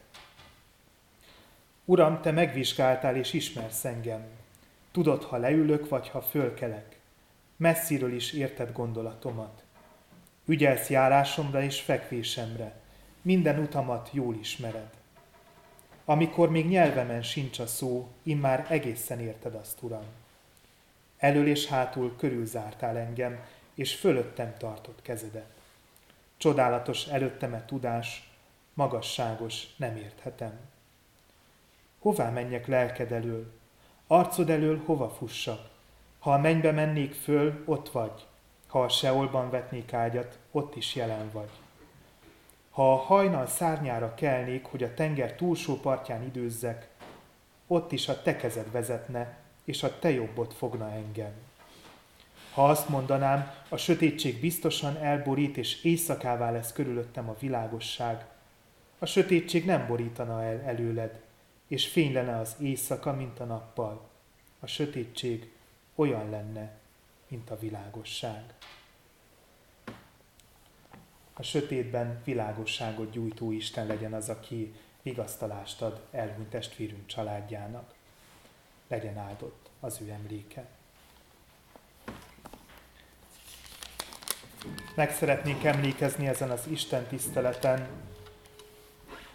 Uram, 1.84 2.20
te 2.20 2.30
megvizsgáltál 2.30 3.16
és 3.16 3.32
ismersz 3.32 3.84
engem. 3.84 4.24
Tudod, 4.92 5.22
ha 5.22 5.36
leülök, 5.36 5.88
vagy 5.88 6.08
ha 6.08 6.22
fölkelek. 6.22 6.98
Messziről 7.56 8.14
is 8.14 8.32
érted 8.32 8.72
gondolatomat. 8.72 9.62
Ügyelsz 10.46 10.90
járásomra 10.90 11.62
és 11.62 11.80
fekvésemre. 11.80 12.80
Minden 13.22 13.58
utamat 13.58 14.08
jól 14.12 14.34
ismered. 14.34 14.90
Amikor 16.04 16.50
még 16.50 16.68
nyelvemen 16.68 17.22
sincs 17.22 17.58
a 17.58 17.66
szó, 17.66 18.08
immár 18.22 18.66
egészen 18.68 19.20
érted 19.20 19.54
azt, 19.54 19.82
Uram. 19.82 20.21
Elől 21.22 21.46
és 21.46 21.66
hátul 21.66 22.16
körülzártál 22.16 22.98
engem, 22.98 23.44
és 23.74 23.94
fölöttem 23.94 24.54
tartott 24.58 25.02
kezedet. 25.02 25.50
Csodálatos 26.36 27.06
előtteme 27.06 27.64
tudás, 27.64 28.30
magasságos, 28.74 29.66
nem 29.76 29.96
érthetem. 29.96 30.58
Hová 31.98 32.30
menjek 32.30 32.66
lelked 32.66 33.12
elől? 33.12 33.52
Arcod 34.06 34.50
elől 34.50 34.82
hova 34.84 35.10
fussak? 35.10 35.68
Ha 36.18 36.32
a 36.32 36.38
mennybe 36.38 36.70
mennék 36.70 37.14
föl, 37.14 37.62
ott 37.64 37.90
vagy. 37.90 38.26
Ha 38.66 38.82
a 38.82 38.88
seolban 38.88 39.50
vetnék 39.50 39.92
ágyat, 39.92 40.38
ott 40.50 40.76
is 40.76 40.94
jelen 40.94 41.30
vagy. 41.32 41.50
Ha 42.70 42.92
a 42.92 42.96
hajnal 42.96 43.46
szárnyára 43.46 44.14
kelnék, 44.14 44.64
hogy 44.64 44.82
a 44.82 44.94
tenger 44.94 45.34
túlsó 45.34 45.80
partján 45.80 46.22
időzzek, 46.22 46.88
ott 47.66 47.92
is 47.92 48.08
a 48.08 48.22
te 48.22 48.36
kezed 48.36 48.70
vezetne, 48.70 49.40
és 49.64 49.82
a 49.82 49.98
te 49.98 50.10
jobbot 50.10 50.54
fogna 50.54 50.90
engem. 50.90 51.32
Ha 52.54 52.68
azt 52.68 52.88
mondanám, 52.88 53.54
a 53.68 53.76
sötétség 53.76 54.40
biztosan 54.40 54.96
elborít, 54.96 55.56
és 55.56 55.84
éjszakává 55.84 56.50
lesz 56.50 56.72
körülöttem 56.72 57.28
a 57.28 57.36
világosság, 57.40 58.26
a 58.98 59.06
sötétség 59.06 59.64
nem 59.64 59.86
borítana 59.86 60.42
el 60.42 60.60
előled, 60.60 61.20
és 61.66 61.88
fény 61.88 62.12
lenne 62.12 62.38
az 62.38 62.56
éjszaka, 62.60 63.12
mint 63.12 63.40
a 63.40 63.44
nappal. 63.44 64.08
A 64.60 64.66
sötétség 64.66 65.52
olyan 65.94 66.30
lenne, 66.30 66.72
mint 67.28 67.50
a 67.50 67.58
világosság. 67.58 68.42
A 71.32 71.42
sötétben 71.42 72.20
világosságot 72.24 73.10
gyújtó 73.10 73.52
Isten 73.52 73.86
legyen 73.86 74.12
az, 74.12 74.28
aki 74.28 74.74
vigasztalást 75.02 75.82
ad 75.82 76.00
elhunyt 76.10 76.50
testvérünk 76.50 77.06
családjának. 77.06 77.94
Legyen 78.92 79.18
áldott 79.18 79.70
az 79.80 80.00
ő 80.00 80.10
emléke. 80.10 80.64
Meg 84.94 85.14
szeretnénk 85.14 85.64
emlékezni 85.64 86.28
ezen 86.28 86.50
az 86.50 86.66
Isten 86.66 87.06
tiszteleten 87.06 87.88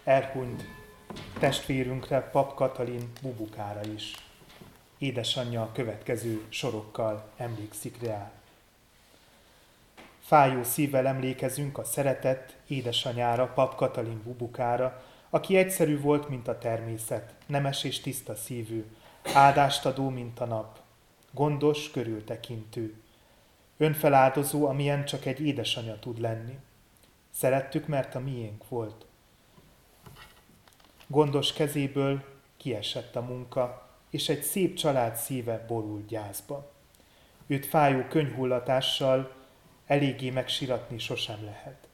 elhunyt 0.04 0.64
testvérünkre, 1.38 2.20
Pap 2.20 2.54
Katalin 2.54 3.12
bubukára 3.22 3.84
is. 3.84 4.14
Édesanyja 4.98 5.62
a 5.62 5.72
következő 5.72 6.44
sorokkal 6.48 7.30
emlékszik 7.36 8.02
rá. 8.02 8.30
Fájó 10.20 10.62
szívvel 10.62 11.06
emlékezünk 11.06 11.78
a 11.78 11.84
szeretett 11.84 12.56
édesanyára, 12.66 13.46
Pap 13.46 13.74
Katalin 13.74 14.22
bubukára, 14.22 15.04
aki 15.30 15.56
egyszerű 15.56 16.00
volt, 16.00 16.28
mint 16.28 16.48
a 16.48 16.58
természet, 16.58 17.34
nemes 17.46 17.84
és 17.84 18.00
tiszta 18.00 18.34
szívű, 18.34 18.84
áldást 19.34 19.86
adó, 19.86 20.08
mint 20.08 20.40
a 20.40 20.44
nap, 20.44 20.78
gondos, 21.30 21.90
körültekintő, 21.90 22.94
önfeláldozó, 23.76 24.66
amilyen 24.66 25.04
csak 25.04 25.24
egy 25.24 25.40
édesanya 25.40 25.98
tud 25.98 26.20
lenni. 26.20 26.58
Szerettük, 27.30 27.86
mert 27.86 28.14
a 28.14 28.20
miénk 28.20 28.68
volt. 28.68 29.06
Gondos 31.06 31.52
kezéből 31.52 32.24
kiesett 32.56 33.16
a 33.16 33.20
munka, 33.20 33.88
és 34.10 34.28
egy 34.28 34.42
szép 34.42 34.74
család 34.76 35.16
szíve 35.16 35.64
borult 35.68 36.06
gyászba. 36.06 36.70
Őt 37.46 37.66
fájó 37.66 38.02
könyhullatással 38.08 39.32
eléggé 39.86 40.30
megsiratni 40.30 40.98
sosem 40.98 41.44
lehet. 41.44 41.88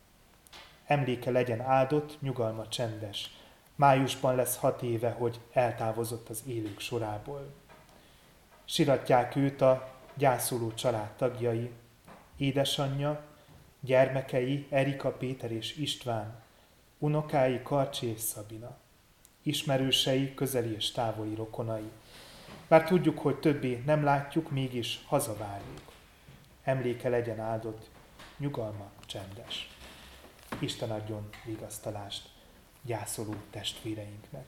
Emléke 0.87 1.31
legyen 1.31 1.61
áldott, 1.61 2.21
nyugalma 2.21 2.69
csendes. 2.69 3.31
Májusban 3.75 4.35
lesz 4.35 4.57
hat 4.57 4.83
éve, 4.83 5.11
hogy 5.11 5.41
eltávozott 5.53 6.29
az 6.29 6.43
élők 6.47 6.81
sorából. 6.81 7.53
Siratják 8.65 9.37
őt 9.37 9.61
a 9.61 9.93
gyászoló 10.15 10.75
családtagjai, 10.75 11.71
édesanyja, 12.37 13.21
gyermekei 13.81 14.67
Erika, 14.71 15.11
Péter 15.11 15.53
és 15.53 15.77
István, 15.77 16.43
unokái 16.99 17.63
Karcsi 17.63 18.07
és 18.07 18.21
Szabina, 18.21 18.77
ismerősei, 19.43 20.35
közeli 20.35 20.75
és 20.75 20.91
távoli 20.91 21.35
rokonai. 21.35 21.91
Bár 22.69 22.85
tudjuk, 22.85 23.19
hogy 23.19 23.39
többé 23.41 23.83
nem 23.87 24.05
látjuk, 24.05 24.51
mégis 24.51 25.05
hazavárjuk. 25.07 25.93
Emléke 26.63 27.09
legyen 27.09 27.41
áldott, 27.41 27.91
nyugalma 28.39 28.91
csendes. 29.07 29.69
Isten 30.59 30.91
adjon 30.91 31.29
vigasztalást 31.45 32.34
gyászoló 32.85 33.35
testvéreinknek. 33.51 34.45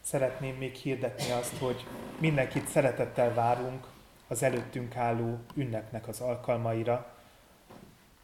Szeretném 0.00 0.56
még 0.56 0.74
hirdetni 0.74 1.30
azt, 1.30 1.56
hogy 1.58 1.86
mindenkit 2.18 2.68
szeretettel 2.68 3.34
várunk 3.34 3.86
az 4.28 4.42
előttünk 4.42 4.96
álló 4.96 5.38
ünnepnek 5.54 6.08
az 6.08 6.20
alkalmaira. 6.20 7.14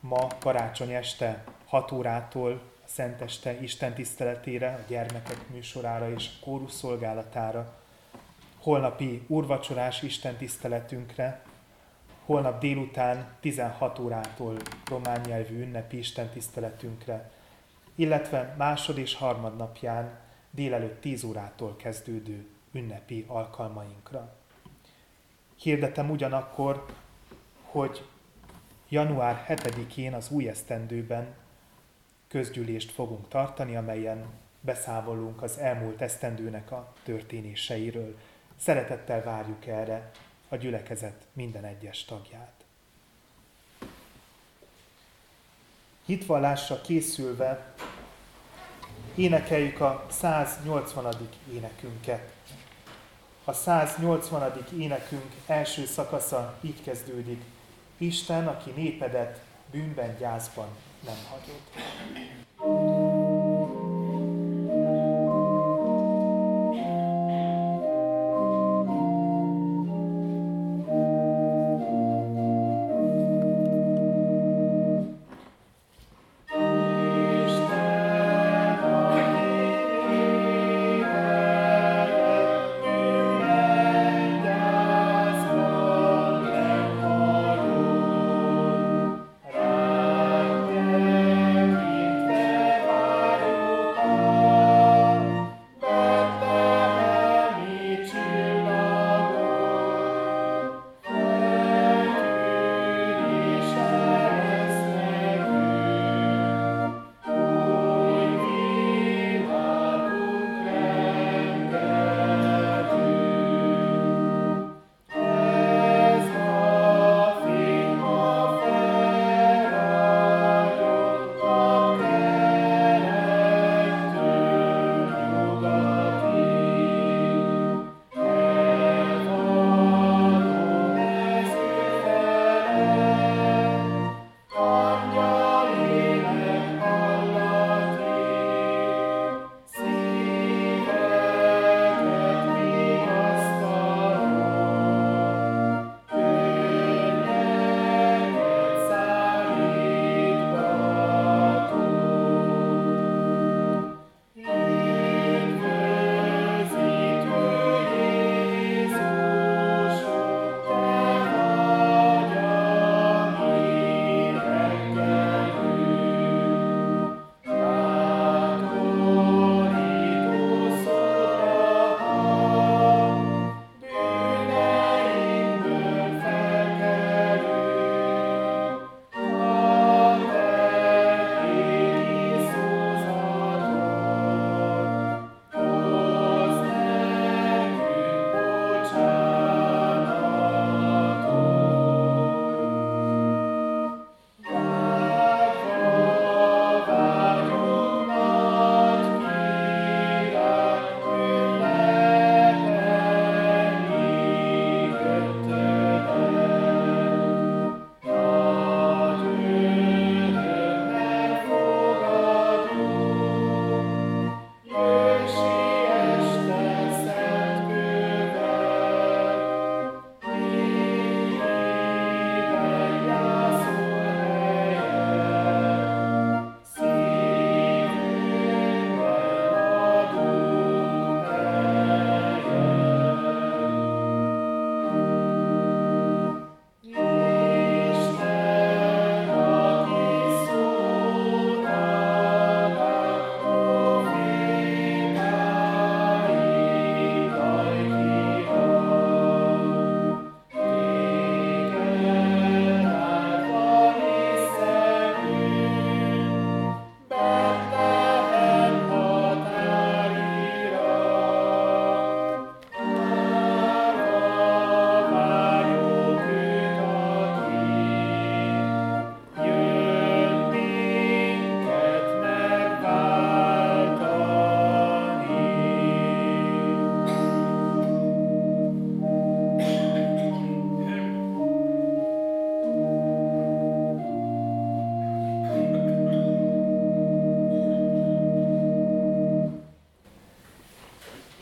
Ma 0.01 0.27
karácsony 0.39 0.93
este 0.93 1.45
6 1.67 1.93
órától 1.93 2.53
a 2.53 2.89
Szenteste 2.89 3.61
Isten 3.61 3.95
tiszteletére, 3.95 4.75
a 4.75 4.89
gyermekek 4.89 5.49
műsorára 5.49 6.13
és 6.13 6.29
a 6.29 6.45
kórus 6.45 6.73
szolgálatára, 6.73 7.77
holnapi 8.59 9.25
úrvacsorás 9.27 10.03
Isten 10.03 10.37
tiszteletünkre, 10.37 11.43
holnap 12.29 12.61
délután 12.61 13.29
16 13.41 13.99
órától 13.99 14.57
román 14.89 15.21
nyelvű 15.21 15.61
ünnepi 15.61 15.99
Isten 15.99 16.29
tiszteletünkre, 16.29 17.31
illetve 17.95 18.55
másod 18.59 18.99
és 18.99 19.15
harmad 19.15 19.57
napján 19.57 20.19
délelőtt 20.51 21.01
10 21.01 21.25
órától 21.25 21.77
kezdődő 21.77 22.47
ünnepi 22.73 23.25
alkalmainkra. 23.29 24.37
Hirdetem 25.57 26.11
ugyanakkor, 26.11 26.85
hogy 27.63 28.05
január 28.89 29.45
7-én 29.49 30.15
az 30.15 30.31
új 30.31 30.49
esztendőben 30.49 31.35
közgyűlést 32.29 32.91
fogunk 32.91 33.29
tartani, 33.29 33.77
amelyen 33.77 34.25
beszámolunk 34.61 35.43
az 35.43 35.59
elmúlt 35.59 36.01
esztendőnek 36.01 36.71
a 36.71 36.93
történéseiről. 37.03 38.19
Szeretettel 38.57 39.23
várjuk 39.23 39.67
erre 39.67 40.11
a 40.49 40.57
gyülekezet 40.57 41.27
minden 41.33 41.65
egyes 41.65 42.05
tagját. 42.05 42.65
Hitvallásra 46.07 46.81
készülve 46.81 47.75
énekeljük 49.15 49.81
a 49.81 50.07
180. 50.11 51.17
énekünket. 51.53 52.33
A 53.45 53.53
180. 53.53 54.53
énekünk 54.79 55.35
első 55.47 55.87
szakasza 55.87 56.59
így 56.61 56.83
kezdődik. 56.83 57.43
Isten, 57.97 58.47
aki 58.47 58.71
népedet 58.71 59.41
bűnben, 59.71 60.17
gyászban 60.19 60.69
nem 61.05 61.17
hagyott. 61.31 61.71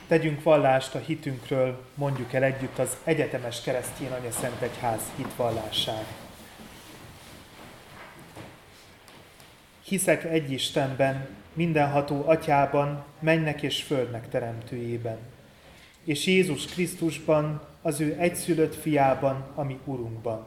Tegyünk 0.06 0.42
vallást 0.42 0.94
a 0.94 0.98
hitünkről, 0.98 1.84
mondjuk 1.94 2.32
el 2.32 2.42
együtt 2.42 2.78
az 2.78 2.96
egyetemes 3.04 3.60
keresztény 3.60 4.10
anya 4.10 4.30
Szent 4.30 4.60
Egyház 4.60 5.00
hitvallását. 5.16 6.06
Hiszek 9.82 10.24
egy 10.24 10.50
Istenben, 10.52 11.28
mindenható 11.52 12.22
atyában, 12.26 13.04
mennek 13.18 13.62
és 13.62 13.82
földnek 13.82 14.28
teremtőjében, 14.28 15.18
és 16.04 16.26
Jézus 16.26 16.64
Krisztusban, 16.64 17.62
az 17.82 18.00
ő 18.00 18.16
egyszülött 18.18 18.74
fiában, 18.74 19.44
ami 19.54 19.78
Urunkban, 19.84 20.46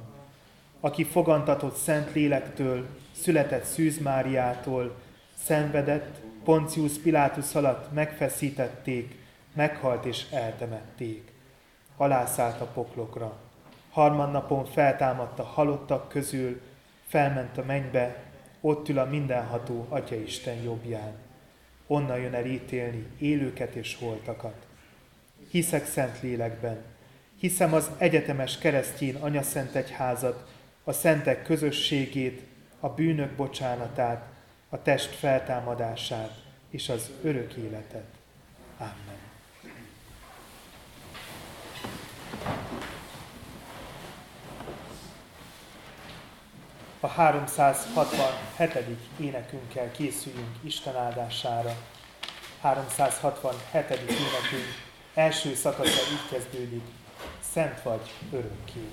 aki 0.80 1.04
fogantatott 1.04 1.76
Szent 1.76 2.14
Lélektől, 2.14 2.88
született 3.12 3.64
Szűz 3.64 3.98
Máriától, 3.98 4.96
szenvedett, 5.44 6.20
Poncius 6.44 6.94
Pilátus 7.04 7.56
alatt 7.56 7.94
megfeszítették, 7.94 9.19
meghalt 9.60 10.06
és 10.06 10.26
eltemették. 10.32 11.32
Alászállt 11.98 12.62
a 12.62 12.66
poklokra. 12.66 13.38
Harmadnapon 13.92 14.66
feltámadt 14.66 15.40
a 15.40 15.44
halottak 15.44 16.10
közül, 16.10 16.62
felment 17.08 17.58
a 17.58 17.64
mennybe, 17.64 18.24
ott 18.62 18.90
ül 18.90 19.00
a 19.00 19.06
mindenható 19.06 19.86
Atyaisten 19.90 20.56
jobbján. 20.56 21.14
Onnan 21.88 22.20
jön 22.20 22.34
el 22.34 22.46
ítélni 22.46 23.08
élőket 23.18 23.76
és 23.76 23.96
holtakat. 23.96 24.66
Hiszek 25.50 25.86
szent 25.86 26.22
lélekben, 26.22 26.84
hiszem 27.40 27.74
az 27.74 27.90
egyetemes 27.98 28.58
keresztjén 28.58 29.16
anyaszent 29.16 29.76
egyházat, 29.76 30.48
a 30.84 30.92
szentek 30.92 31.44
közösségét, 31.44 32.42
a 32.80 32.90
bűnök 32.90 33.32
bocsánatát, 33.32 34.26
a 34.70 34.82
test 34.82 35.16
feltámadását 35.16 36.44
és 36.70 36.90
az 36.90 37.12
örök 37.24 37.54
életet. 37.54 38.06
Amen. 38.78 39.29
A 47.02 47.08
367. 47.08 48.98
énekünkkel 49.20 49.92
készüljünk 49.92 50.56
Isten 50.64 50.96
áldására. 50.96 51.76
367. 52.62 53.90
énekünk 53.90 54.90
első 55.14 55.56
szakasza 55.56 56.12
így 56.12 56.30
kezdődik, 56.32 56.84
Szent 57.54 57.82
vagy 57.82 58.14
örökké. 58.32 58.90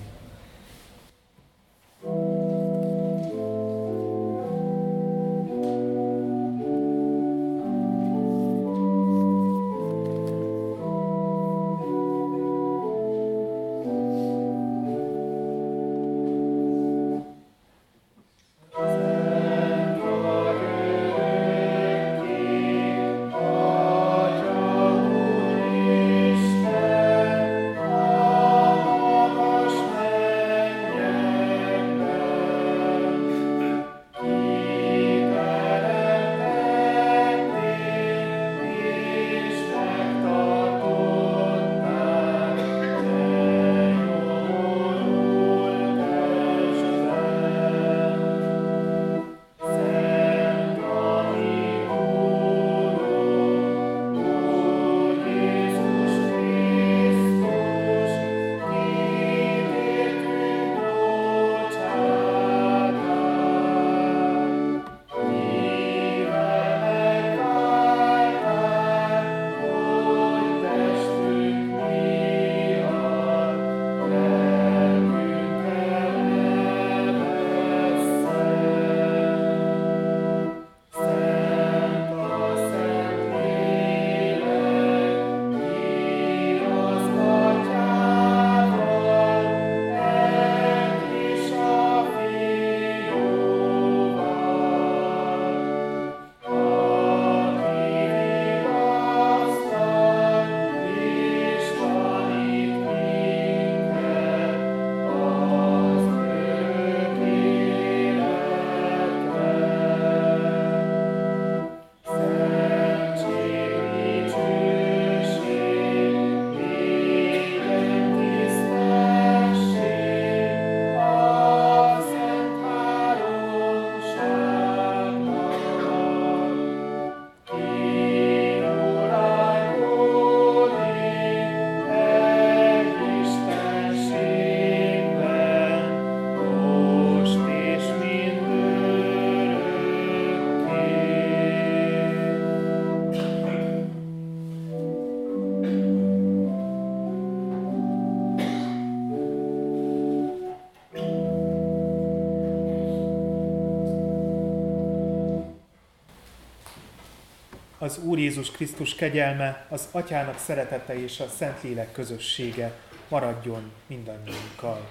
Az 157.86 157.98
Úr 158.04 158.18
Jézus 158.18 158.50
Krisztus 158.50 158.94
kegyelme, 158.94 159.66
az 159.68 159.88
Atyának 159.90 160.38
szeretete 160.38 161.02
és 161.02 161.20
a 161.20 161.28
Szentlélek 161.28 161.92
közössége 161.92 162.72
maradjon 163.08 163.72
mindannyiunkkal. 163.86 164.88